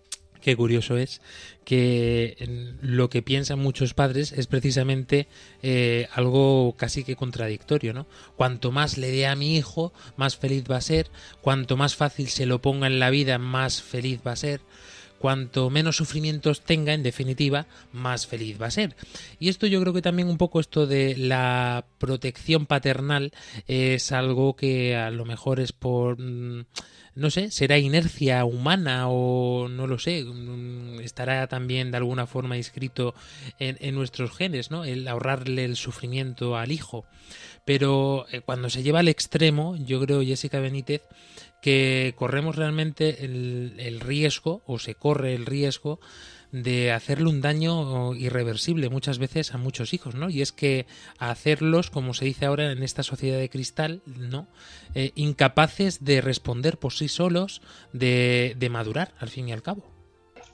[0.45, 1.21] Qué curioso es
[1.63, 2.37] que
[2.79, 5.27] lo que piensan muchos padres es precisamente
[5.63, 8.05] eh, algo casi que contradictorio, ¿no?
[8.35, 11.09] Cuanto más le dé a mi hijo, más feliz va a ser,
[11.41, 14.61] cuanto más fácil se lo ponga en la vida, más feliz va a ser,
[15.17, 18.95] cuanto menos sufrimientos tenga, en definitiva, más feliz va a ser.
[19.39, 23.31] Y esto yo creo que también un poco esto de la protección paternal
[23.65, 26.19] es algo que a lo mejor es por...
[27.15, 32.57] No sé, será inercia humana o no lo sé, mm, estará también de alguna forma
[32.57, 33.15] inscrito
[33.57, 34.83] en, nuestros genes, ¿no?
[34.83, 37.05] El ahorrarle el sufrimiento al hijo.
[37.63, 41.03] Pero eh, cuando se lleva al extremo, yo creo, Jessica Benítez,
[41.61, 45.99] que corremos realmente el riesgo, o se corre el riesgo,
[46.63, 50.29] de hacerle un daño irreversible muchas veces a muchos hijos, ¿no?
[50.29, 50.85] Y es que
[51.19, 54.47] hacerlos, como se dice ahora en esta sociedad de cristal, ¿no?
[54.93, 59.83] Eh, incapaces de responder por sí solos, de, de madurar, al fin y al cabo.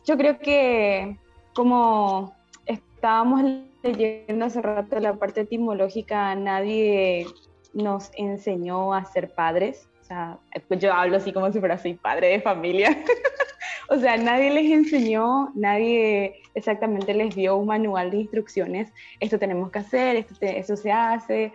[0.05, 1.17] Yo creo que
[1.53, 2.35] como
[2.65, 3.43] estábamos
[3.83, 7.27] leyendo hace rato la parte etimológica, nadie
[7.73, 9.87] nos enseñó a ser padres.
[10.01, 10.39] O sea,
[10.79, 12.89] yo hablo así como si fuera así, padre de familia.
[13.91, 19.69] o sea, nadie les enseñó, nadie exactamente les dio un manual de instrucciones, esto tenemos
[19.69, 21.51] que hacer, esto, eso se hace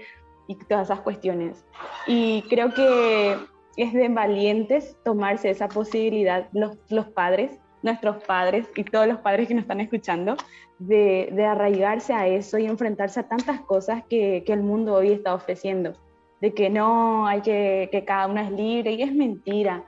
[0.46, 1.64] y todas esas cuestiones.
[2.06, 3.38] Y creo que
[3.78, 9.48] es de valientes tomarse esa posibilidad los, los padres, nuestros padres y todos los padres
[9.48, 10.36] que nos están escuchando,
[10.78, 15.10] de, de arraigarse a eso y enfrentarse a tantas cosas que, que el mundo hoy
[15.10, 15.94] está ofreciendo.
[16.42, 19.84] de que no, hay que, que cada uno es libre, y es mentira.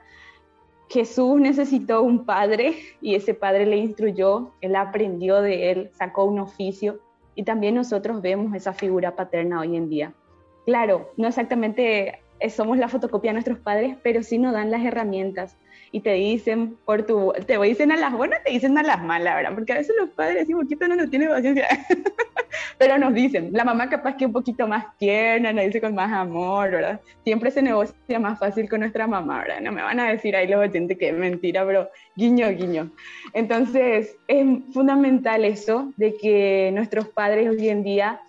[0.89, 6.39] Jesús necesitó un padre y ese padre le instruyó, él aprendió de él, sacó un
[6.39, 6.99] oficio
[7.35, 10.13] y también nosotros vemos esa figura paterna hoy en día.
[10.65, 12.19] Claro, no exactamente
[12.49, 15.57] somos la fotocopia de nuestros padres, pero sí nos dan las herramientas
[15.91, 19.35] y te dicen por tu, te dicen a las buenas, te dicen a las malas,
[19.35, 19.53] ¿verdad?
[19.55, 21.67] Porque a veces los padres un poquito no nos tienen paciencia,
[22.77, 26.11] pero nos dicen, la mamá capaz que un poquito más tierna, nos dice con más
[26.11, 27.01] amor, ¿verdad?
[27.23, 29.61] Siempre se negocia más fácil con nuestra mamá, ¿verdad?
[29.61, 32.91] No me van a decir ahí los oyentes que es mentira, pero guiño, guiño.
[33.33, 38.21] Entonces, es fundamental eso de que nuestros padres hoy en día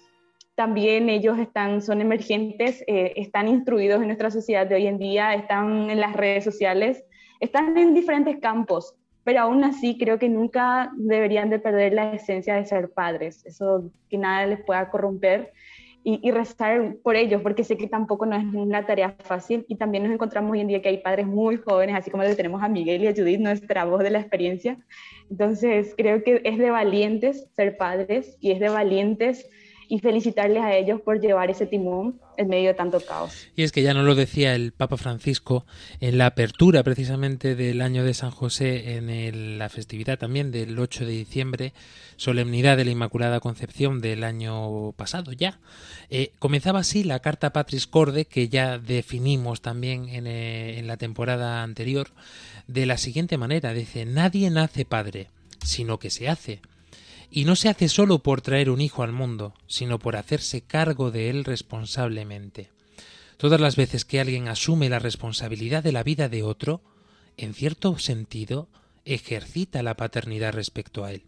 [0.60, 5.32] también ellos están, son emergentes, eh, están instruidos en nuestra sociedad de hoy en día,
[5.34, 7.02] están en las redes sociales,
[7.40, 12.54] están en diferentes campos, pero aún así creo que nunca deberían de perder la esencia
[12.54, 15.52] de ser padres, eso que nada les pueda corromper
[16.02, 20.04] y, rezar por ellos, porque sé que tampoco no es una tarea fácil y también
[20.04, 22.68] nos encontramos hoy en día que hay padres muy jóvenes, así como le tenemos a
[22.68, 24.78] Miguel y a Judith, nuestra voz de la experiencia.
[25.30, 29.50] Entonces creo que es de valientes ser padres y es de valientes
[29.90, 33.48] y felicitarles a ellos por llevar ese timón en medio de tanto caos.
[33.56, 35.66] Y es que ya no lo decía el Papa Francisco
[35.98, 41.04] en la apertura precisamente del año de San José, en la festividad también del 8
[41.04, 41.72] de diciembre,
[42.16, 45.58] solemnidad de la Inmaculada Concepción del año pasado ya.
[46.08, 50.98] Eh, comenzaba así la carta Patris Corde, que ya definimos también en, eh, en la
[50.98, 52.10] temporada anterior,
[52.68, 53.72] de la siguiente manera.
[53.72, 55.26] Dice, nadie nace padre,
[55.64, 56.60] sino que se hace
[57.30, 61.10] y no se hace solo por traer un hijo al mundo, sino por hacerse cargo
[61.10, 62.70] de él responsablemente.
[63.36, 66.82] Todas las veces que alguien asume la responsabilidad de la vida de otro,
[67.36, 68.68] en cierto sentido,
[69.04, 71.24] ejercita la paternidad respecto a él.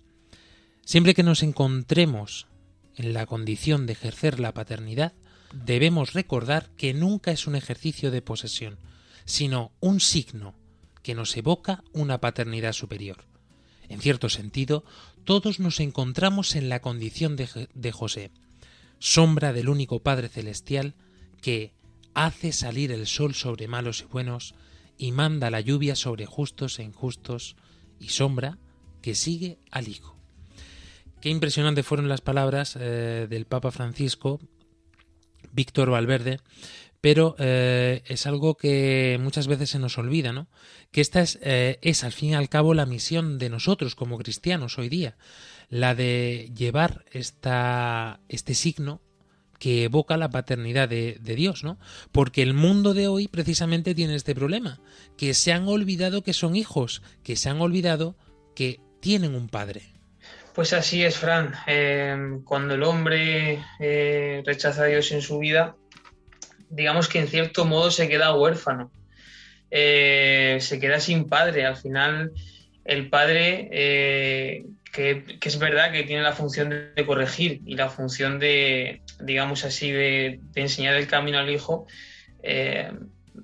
[0.84, 2.48] Siempre que nos encontremos
[2.96, 5.12] en la condición de ejercer la paternidad,
[5.54, 8.78] debemos recordar que nunca es un ejercicio de posesión,
[9.24, 10.54] sino un signo
[11.02, 13.24] que nos evoca una paternidad superior.
[13.88, 14.84] En cierto sentido,
[15.24, 18.30] todos nos encontramos en la condición de, José,
[18.98, 20.94] sombra del único Padre Celestial
[21.40, 21.72] que
[22.14, 24.54] hace salir el sol sobre malos y buenos
[24.98, 27.56] y manda la lluvia sobre justos e injustos
[27.98, 28.58] y sombra
[29.00, 30.16] que sigue al Hijo.
[31.20, 34.40] Qué impresionantes fueron las palabras eh, del Papa Francisco,
[35.52, 36.40] Víctor Valverde,
[37.02, 40.46] pero eh, es algo que muchas veces se nos olvida, ¿no?
[40.92, 44.18] Que esta es, eh, es al fin y al cabo la misión de nosotros como
[44.18, 45.16] cristianos hoy día,
[45.68, 49.00] la de llevar esta, este signo
[49.58, 51.78] que evoca la paternidad de, de, Dios, ¿no?
[52.12, 54.80] Porque el mundo de hoy precisamente tiene este problema,
[55.16, 58.16] que se han olvidado que son hijos, que se han olvidado
[58.54, 59.91] que tienen un padre.
[60.54, 61.54] Pues así es, Fran.
[61.66, 63.62] Eh, cuando el hombre
[64.44, 65.76] rechaza a Dios en su vida,
[66.72, 68.90] digamos que en cierto modo se queda huérfano,
[69.70, 71.66] eh, se queda sin padre.
[71.66, 72.32] Al final,
[72.84, 78.38] el padre, eh, que, es verdad que tiene la función de, corregir y la función
[78.38, 81.86] de, digamos así, de, enseñar el camino al hijo,
[82.42, 82.90] eh,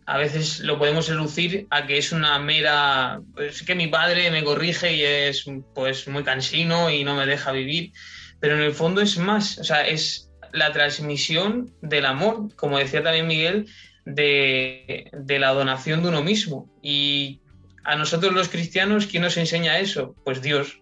[0.06, 4.44] a veces lo podemos reducir a que es una mera, pues que mi padre me
[4.44, 7.92] corrige y es pues muy cansino y no me deja vivir,
[8.40, 13.02] pero en el fondo es más, o sea, es la transmisión del amor, como decía
[13.02, 13.66] también Miguel,
[14.04, 16.68] de, la donación de uno mismo.
[16.82, 17.40] Y
[17.84, 20.14] a nosotros los cristianos, ¿quién nos enseña eso?
[20.24, 20.80] Pues Dios.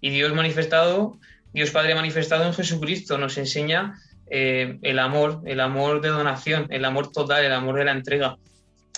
[0.00, 1.18] Y Dios manifestado,
[1.52, 3.98] Dios Padre manifestado en Jesucristo, nos enseña
[4.30, 8.36] eh, el amor, el amor de donación, el amor total, el amor de la entrega.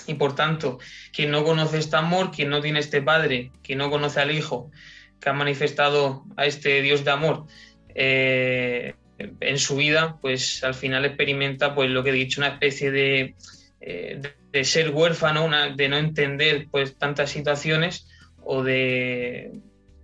[0.07, 0.78] Y por tanto,
[1.12, 4.70] quien no conoce este amor, quien no tiene este Padre, quien no conoce al Hijo,
[5.20, 7.47] que ha manifestado a este Dios de amor,
[7.95, 12.91] eh, en su vida, pues al final experimenta, pues lo que he dicho, una especie
[12.91, 13.35] de,
[13.80, 14.20] eh,
[14.51, 18.09] de, ser huérfano, de no entender pues tantas situaciones
[18.45, 19.53] o de,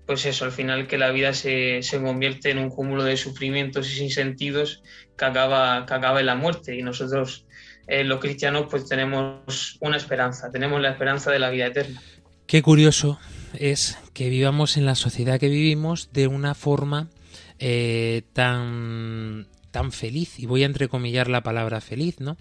[0.09, 3.93] pues eso, al final que la vida se, se convierte en un cúmulo de sufrimientos
[3.93, 4.83] y sin sentidos
[5.19, 6.75] que acaba, que acaba en la muerte.
[6.75, 7.45] Y nosotros,
[7.87, 12.01] eh, los cristianos, pues tenemos una esperanza, tenemos la esperanza de la vida eterna.
[12.47, 13.21] Qué curioso
[13.53, 17.11] es que vivamos en la sociedad que vivimos de una forma
[17.59, 19.47] eh, tan
[19.79, 22.37] tan feliz, y voy a entrecomillar la palabra feliz, ¿no?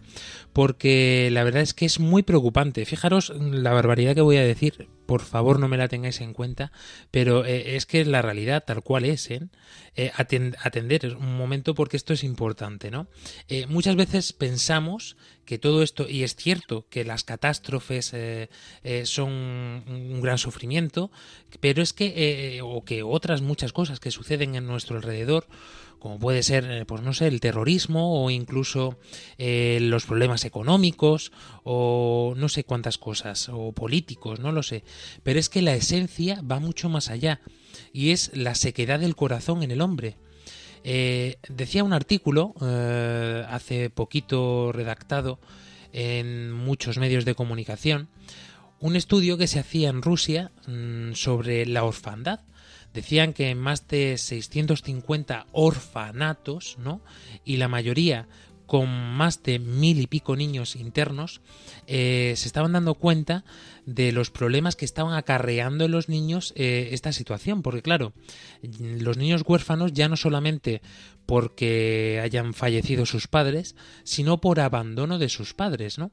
[0.53, 2.83] Porque la verdad es que es muy preocupante.
[2.83, 6.71] Fijaros la barbaridad que voy a decir, por favor no me la tengáis en cuenta,
[7.11, 9.41] pero eh, es que la realidad tal cual es, ¿eh?
[9.95, 13.07] eh atender un momento porque esto es importante, ¿no?
[13.67, 15.15] muchas veces pensamos
[15.47, 18.49] que todo esto, y es cierto que las catástrofes eh,
[18.83, 21.09] eh, son un gran sufrimiento,
[21.61, 25.47] pero es que, eh, o que otras muchas cosas que suceden en nuestro alrededor,
[25.99, 28.97] como puede ser, pues no sé, el terrorismo o incluso
[29.37, 31.31] los problemas económicos
[31.63, 34.83] o no sé cuántas cosas, o políticos, no lo sé,
[35.23, 37.41] pero es que la esencia va mucho más allá
[37.93, 40.17] y es la sequedad del corazón en el hombre.
[40.83, 45.39] Eh, decía un artículo eh, hace poquito redactado
[45.91, 48.07] en muchos medios de comunicación,
[48.79, 52.41] un estudio que se hacía en Rusia mm, sobre la orfandad.
[52.97, 56.99] Decían que más de 650 orfanatos, ¿no?
[57.45, 58.27] Y la mayoría
[58.65, 61.41] con más de mil y pico niños internos,
[61.85, 63.45] eh, se estaban dando cuenta
[63.85, 68.13] de los problemas que estaban acarreando en los niños eh, esta situación, porque claro,
[68.79, 70.81] los niños huérfanos ya no solamente
[71.28, 76.11] porque hayan fallecido sus padres, sino por abandono de sus padres, ¿no?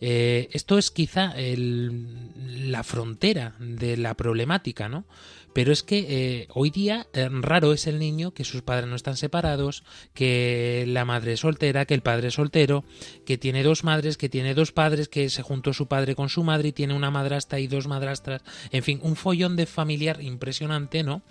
[0.00, 5.06] Eh, esto es quizá la frontera de la problemática, ¿no?
[5.52, 8.94] Pero es que eh, hoy día eh, raro es el niño que sus padres no
[8.94, 9.82] están separados,
[10.14, 12.84] que la madre es soltera, que el padre es soltero,
[13.26, 16.44] que tiene dos madres, que tiene dos padres, que se juntó su padre con su
[16.44, 18.42] madre y tiene una madrastra y dos madrastras.
[18.70, 21.22] En fin, un follón de familiar impresionante, ¿no?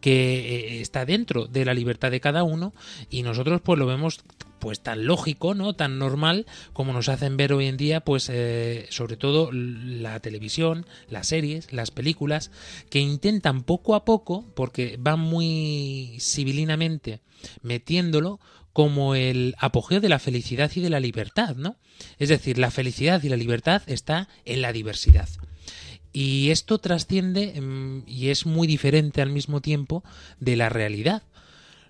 [0.00, 2.72] Que está dentro de la libertad de cada uno
[3.10, 4.20] y nosotros pues lo vemos
[4.58, 5.74] pues tan lógico, ¿no?
[5.74, 10.86] Tan normal como nos hacen ver hoy en día, pues eh, sobre todo la televisión,
[11.08, 12.50] las series, las películas,
[12.90, 17.20] que intentan poco a poco, porque van muy civilinamente
[17.62, 18.40] metiéndolo
[18.72, 21.76] como el apogeo de la felicidad y de la libertad, ¿no?
[22.18, 25.28] Es decir, la felicidad y la libertad está en la diversidad.
[26.12, 30.02] Y esto trasciende mm, y es muy diferente al mismo tiempo
[30.40, 31.22] de la realidad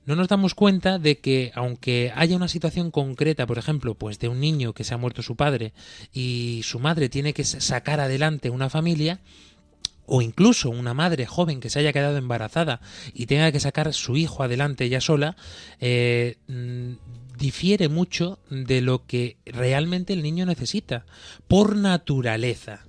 [0.07, 4.29] no nos damos cuenta de que aunque haya una situación concreta, por ejemplo, pues de
[4.29, 5.73] un niño que se ha muerto su padre
[6.13, 9.21] y su madre tiene que sacar adelante una familia,
[10.07, 12.81] o incluso una madre joven que se haya quedado embarazada
[13.13, 15.37] y tenga que sacar su hijo adelante ella sola,
[15.81, 16.93] eh, mm,
[17.37, 21.05] difiere mucho de lo que realmente el niño necesita,
[21.49, 22.87] por naturaleza.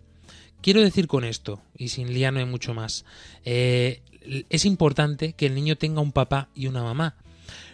[0.61, 3.05] Quiero decir con esto, y sin liano hay mucho más,
[3.45, 4.01] eh,
[4.49, 7.15] es importante que el niño tenga un papá y una mamá.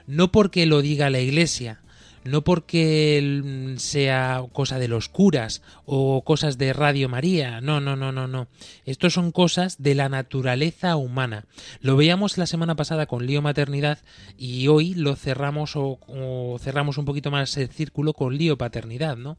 [0.07, 1.79] No porque lo diga la iglesia,
[2.23, 8.11] no porque sea cosa de los curas o cosas de Radio María, no, no, no,
[8.11, 8.47] no, no.
[8.85, 11.45] Esto son cosas de la naturaleza humana.
[11.81, 13.99] Lo veíamos la semana pasada con lío maternidad
[14.37, 19.17] y hoy lo cerramos o, o cerramos un poquito más el círculo con lío paternidad,
[19.17, 19.37] ¿no?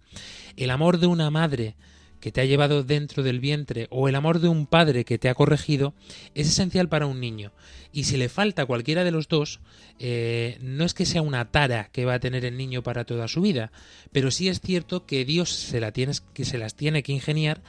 [0.56, 1.76] El amor de una madre
[2.24, 5.28] que te ha llevado dentro del vientre o el amor de un padre que te
[5.28, 5.92] ha corregido
[6.34, 7.52] es esencial para un niño.
[7.92, 9.60] Y si le falta cualquiera de los dos,
[9.98, 13.28] eh, no es que sea una tara que va a tener el niño para toda
[13.28, 13.72] su vida,
[14.10, 17.60] pero sí es cierto que Dios se, la que se las tiene que ingeniar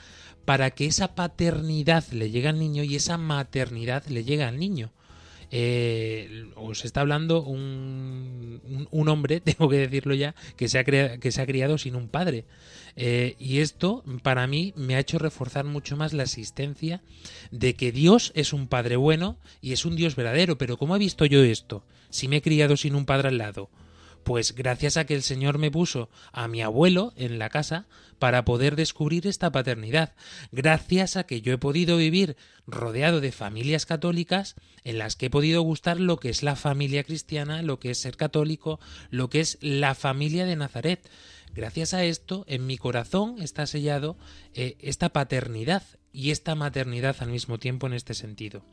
[0.45, 4.93] para que esa paternidad le llegue al niño y esa maternidad le llegue al niño.
[5.51, 11.31] Eh, os está hablando un, un, hombre, tengo que decirlo ya, que se ha, que
[11.31, 12.45] se ha criado sin un padre.
[12.95, 17.01] Eh, y esto para mí me ha hecho reforzar mucho más la existencia
[17.51, 20.57] de que Dios es un Padre bueno y es un Dios verdadero.
[20.57, 21.83] Pero ¿cómo he visto yo esto?
[22.09, 23.69] Si me he criado sin un padre al lado.
[24.23, 27.85] Pues gracias a que el Señor me puso a mi abuelo en la casa
[28.17, 30.15] para poder descubrir esta paternidad.
[30.51, 32.35] Gracias a que yo he podido vivir
[32.65, 37.03] rodeado de familias católicas en las que he podido gustar lo que es la familia
[37.03, 38.79] cristiana, lo que es ser católico,
[39.11, 41.07] lo que es la familia de Nazaret.
[41.55, 44.17] Gracias a esto, en mi corazón está sellado
[44.53, 48.65] eh, esta paternidad y esta maternidad al mismo tiempo en este sentido.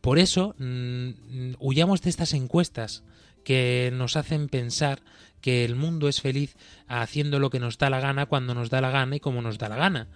[0.00, 3.02] Por eso, mm, huyamos de estas encuestas
[3.42, 5.02] que nos hacen pensar
[5.40, 6.56] que el mundo es feliz
[6.86, 9.58] haciendo lo que nos da la gana cuando nos da la gana y como nos
[9.58, 10.08] da la gana.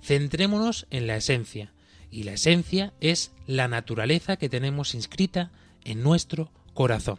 [0.00, 1.72] Centrémonos en la esencia,
[2.10, 5.50] y la esencia es la naturaleza que tenemos inscrita
[5.84, 7.18] en nuestro corazón,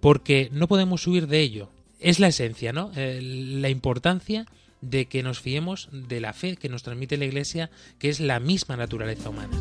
[0.00, 1.70] porque no podemos huir de ello,
[2.02, 2.90] es la esencia, ¿no?
[2.96, 4.46] Eh, la importancia
[4.80, 8.40] de que nos fiemos de la fe que nos transmite la Iglesia, que es la
[8.40, 9.56] misma naturaleza humana.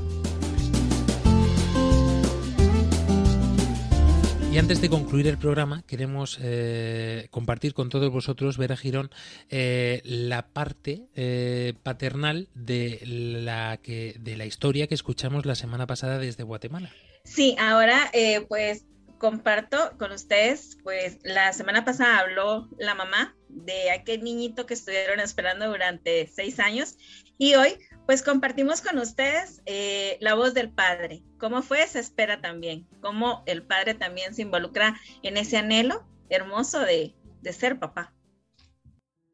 [4.52, 9.10] Y antes de concluir el programa, queremos eh, compartir con todos vosotros, Vera Girón,
[9.50, 16.20] eh, la parte paternal de la, que, de la historia que escuchamos la semana pasada
[16.20, 16.92] desde Guatemala.
[17.24, 18.12] Sí, ahora
[18.50, 18.84] pues
[19.22, 25.20] comparto con ustedes, pues la semana pasada habló la mamá de aquel niñito que estuvieron
[25.20, 26.98] esperando durante seis años
[27.38, 32.42] y hoy pues compartimos con ustedes eh, la voz del padre, cómo fue esa espera
[32.42, 37.14] también, cómo el padre también se involucra en ese anhelo hermoso de,
[37.44, 38.16] de ser papá.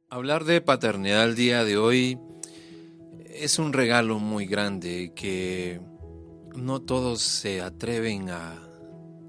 [0.10, 2.20] Hablar de paternidad el día de hoy
[3.30, 5.80] es un regalo muy grande que
[6.58, 8.67] no todos se atreven a,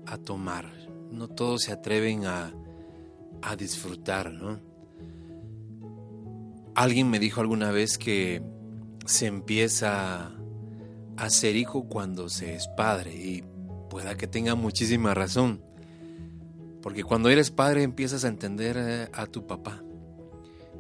[0.09, 0.71] a tomar,
[1.11, 2.53] no todos se atreven a,
[3.43, 4.61] a disfrutar, ¿no?
[6.75, 8.43] Alguien me dijo alguna vez que
[9.05, 10.33] se empieza
[11.17, 13.43] a ser hijo cuando se es padre y
[13.91, 15.63] pueda que tenga muchísima razón.
[16.83, 19.83] Porque cuando eres padre empiezas a entender eh, a tu papá,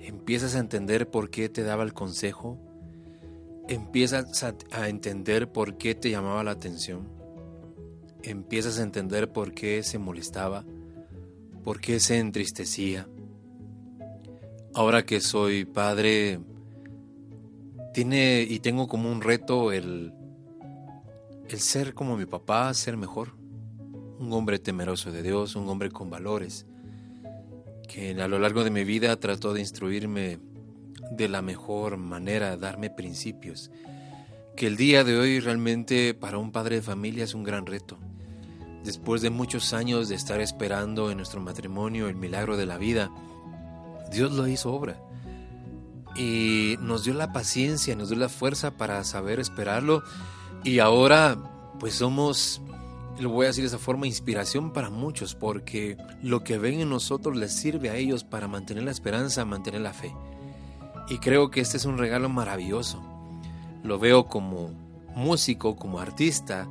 [0.00, 2.58] empiezas a entender por qué te daba el consejo,
[3.68, 7.08] empiezas a, entender por qué te llamaba la atención,
[8.22, 10.64] empiezas a entender por qué se molestaba,
[11.64, 13.08] por qué se entristecía.
[14.74, 16.40] Ahora que soy padre,
[17.94, 20.12] tiene y tengo como un reto el,
[21.48, 23.36] el ser como mi papá, ser mejor.
[24.18, 26.66] Un hombre temeroso de Dios, un hombre con valores,
[27.88, 30.40] que a lo largo de mi vida trató de instruirme
[31.12, 33.70] de la mejor manera, darme principios,
[34.58, 37.96] que el día de hoy realmente para un padre de familia es un gran reto.
[38.82, 43.08] Después de muchos años de estar esperando en nuestro matrimonio el milagro de la vida,
[44.10, 45.00] Dios lo hizo obra.
[46.16, 50.02] Y nos dio la paciencia, nos dio la fuerza para saber esperarlo.
[50.64, 51.38] Y ahora,
[51.78, 52.60] pues somos
[53.20, 56.90] lo voy a decir de esa forma, inspiración para muchos, porque lo que ven en
[56.90, 60.12] nosotros les sirve a ellos para mantener la esperanza, mantener la fe.
[61.08, 63.17] Y creo que este es un regalo maravilloso.
[63.82, 64.70] Lo veo como
[65.14, 66.68] músico, como artista.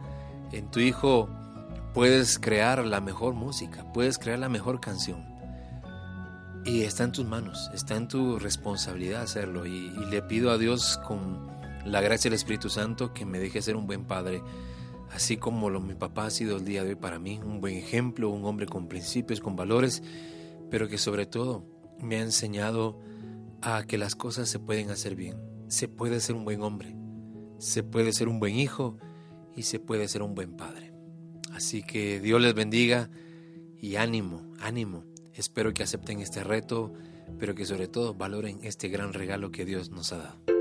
[0.52, 1.30] En tu hijo
[1.94, 5.26] puedes crear la mejor música, puedes crear la mejor canción.
[6.66, 9.66] Y está en tus manos, está en tu responsabilidad hacerlo.
[9.66, 11.48] Y, le pido a Dios con
[11.86, 14.42] la gracia del Espíritu Santo que me deje ser un buen padre
[15.12, 17.76] así como lo, mi papá ha sido el día de hoy para mí, un buen
[17.76, 20.04] ejemplo, un hombre con principios, con valores,
[20.70, 21.66] pero que sobre todo
[22.02, 23.00] me ha enseñado
[23.62, 25.57] a que las cosas se pueden hacer bien.
[25.68, 26.96] Se puede ser un buen hombre,
[27.60, 28.98] se puede ser un buen hijo
[29.56, 30.94] y se puede ser un buen padre.
[31.52, 33.10] Así que Dios les bendiga
[33.80, 35.04] y ánimo, ánimo.
[35.34, 36.94] Espero que acepten este reto,
[37.40, 40.57] pero que sobre todo valoren este gran regalo que Dios nos ha dado.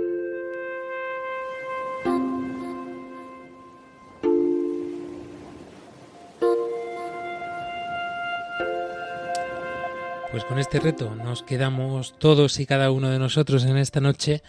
[10.36, 14.42] Pues con este reto nos quedamos todos y cada uno de nosotros en esta noche,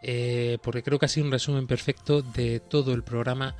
[0.00, 3.56] eh, porque creo que ha sido un resumen perfecto de todo el programa,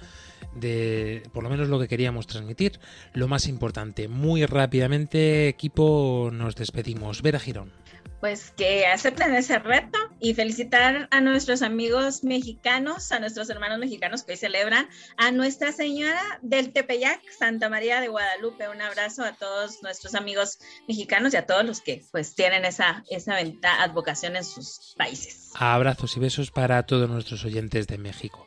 [0.55, 2.79] de por lo menos lo que queríamos transmitir.
[3.15, 7.21] Lo más importante, muy rápidamente, equipo, nos despedimos.
[7.21, 7.73] Vera Girón
[8.21, 14.23] pues que acepten ese reto y felicitar a nuestros amigos mexicanos, a nuestros hermanos mexicanos
[14.23, 18.69] que hoy celebran, a Nuestra Señora del Tepeyac, Santa María de Guadalupe.
[18.69, 23.03] Un abrazo a todos nuestros amigos mexicanos y a todos los que pues tienen esa,
[23.11, 23.35] esa
[23.81, 25.51] advocación en sus países.
[25.55, 28.47] Abrazos y besos para todos nuestros oyentes de México.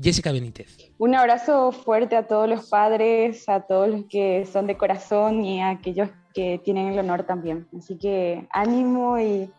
[0.00, 0.76] Jessica Benítez.
[0.98, 5.60] Un abrazo fuerte a todos los padres, a todos los que son de corazón y
[5.60, 7.66] a aquellos que tienen el honor también.
[7.76, 9.50] Así que ánimo y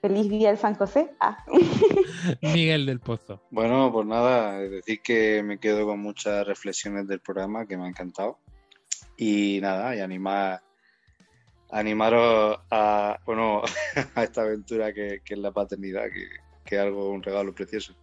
[0.00, 1.10] feliz día del San José.
[1.20, 1.44] Ah.
[2.40, 3.42] Miguel del Pozo.
[3.50, 7.88] Bueno, pues nada, decir que me quedo con muchas reflexiones del programa que me ha
[7.88, 8.38] encantado.
[9.18, 10.62] Y nada, y animar,
[11.70, 13.60] animaros a, bueno,
[14.14, 16.26] a esta aventura que, es la paternidad, que,
[16.64, 17.94] que es algo, un regalo precioso.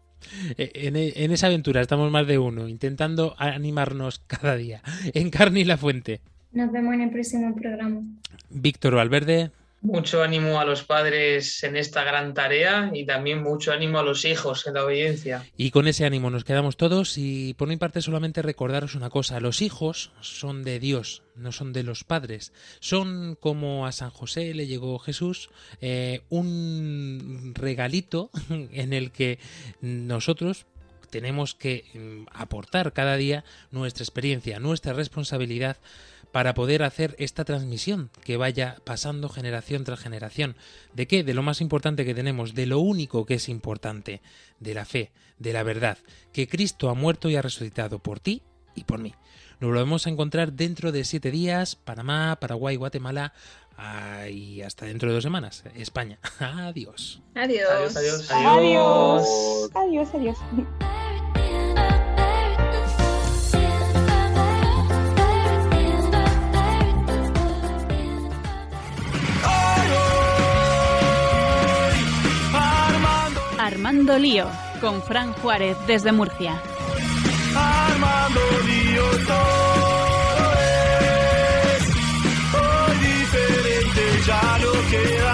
[0.57, 4.83] Eh, en, en, esa aventura estamos más de uno, intentando animarnos cada día.
[5.15, 6.21] En carne y la fuente.
[6.51, 8.01] Nos vemos en el próximo programa.
[8.49, 9.51] Víctor Valverde.
[9.81, 14.25] Mucho ánimo a los padres en esta gran tarea y también mucho ánimo a los
[14.25, 15.45] hijos en la obediencia.
[15.55, 19.39] Y con ese ánimo nos quedamos todos y por mi parte solamente recordaros una cosa,
[19.39, 22.51] los hijos son de Dios, no son de los padres.
[22.81, 29.39] Son como a San José le llegó Jesús, eh, un regalito en el que
[29.79, 30.65] nosotros
[31.09, 35.77] tenemos que mm, aportar cada día nuestra experiencia, nuestra responsabilidad
[36.31, 40.55] para poder hacer esta transmisión que vaya pasando generación tras generación.
[40.93, 41.23] ¿De qué?
[41.23, 44.21] De lo más importante que tenemos, de lo único que es importante,
[44.59, 45.97] de la fe, de la verdad,
[46.33, 48.43] que Cristo ha muerto y ha resucitado por ti
[48.75, 49.13] y por mí.
[49.59, 53.33] Nos lo vamos a encontrar dentro de siete días, Panamá, Paraguay, Guatemala,
[54.29, 56.19] y hasta dentro de dos semanas, España.
[56.39, 57.21] Adiós.
[57.35, 57.95] Adiós.
[57.95, 58.31] Adiós, adiós.
[58.31, 59.69] Adiós.
[59.73, 60.37] Adiós, adiós.
[73.89, 74.45] Armando Lío
[74.79, 76.61] con Fran Juárez desde Murcia.
[77.55, 80.53] Armando Lío todo
[81.73, 81.83] es
[82.53, 85.28] hoy diferente ya no queda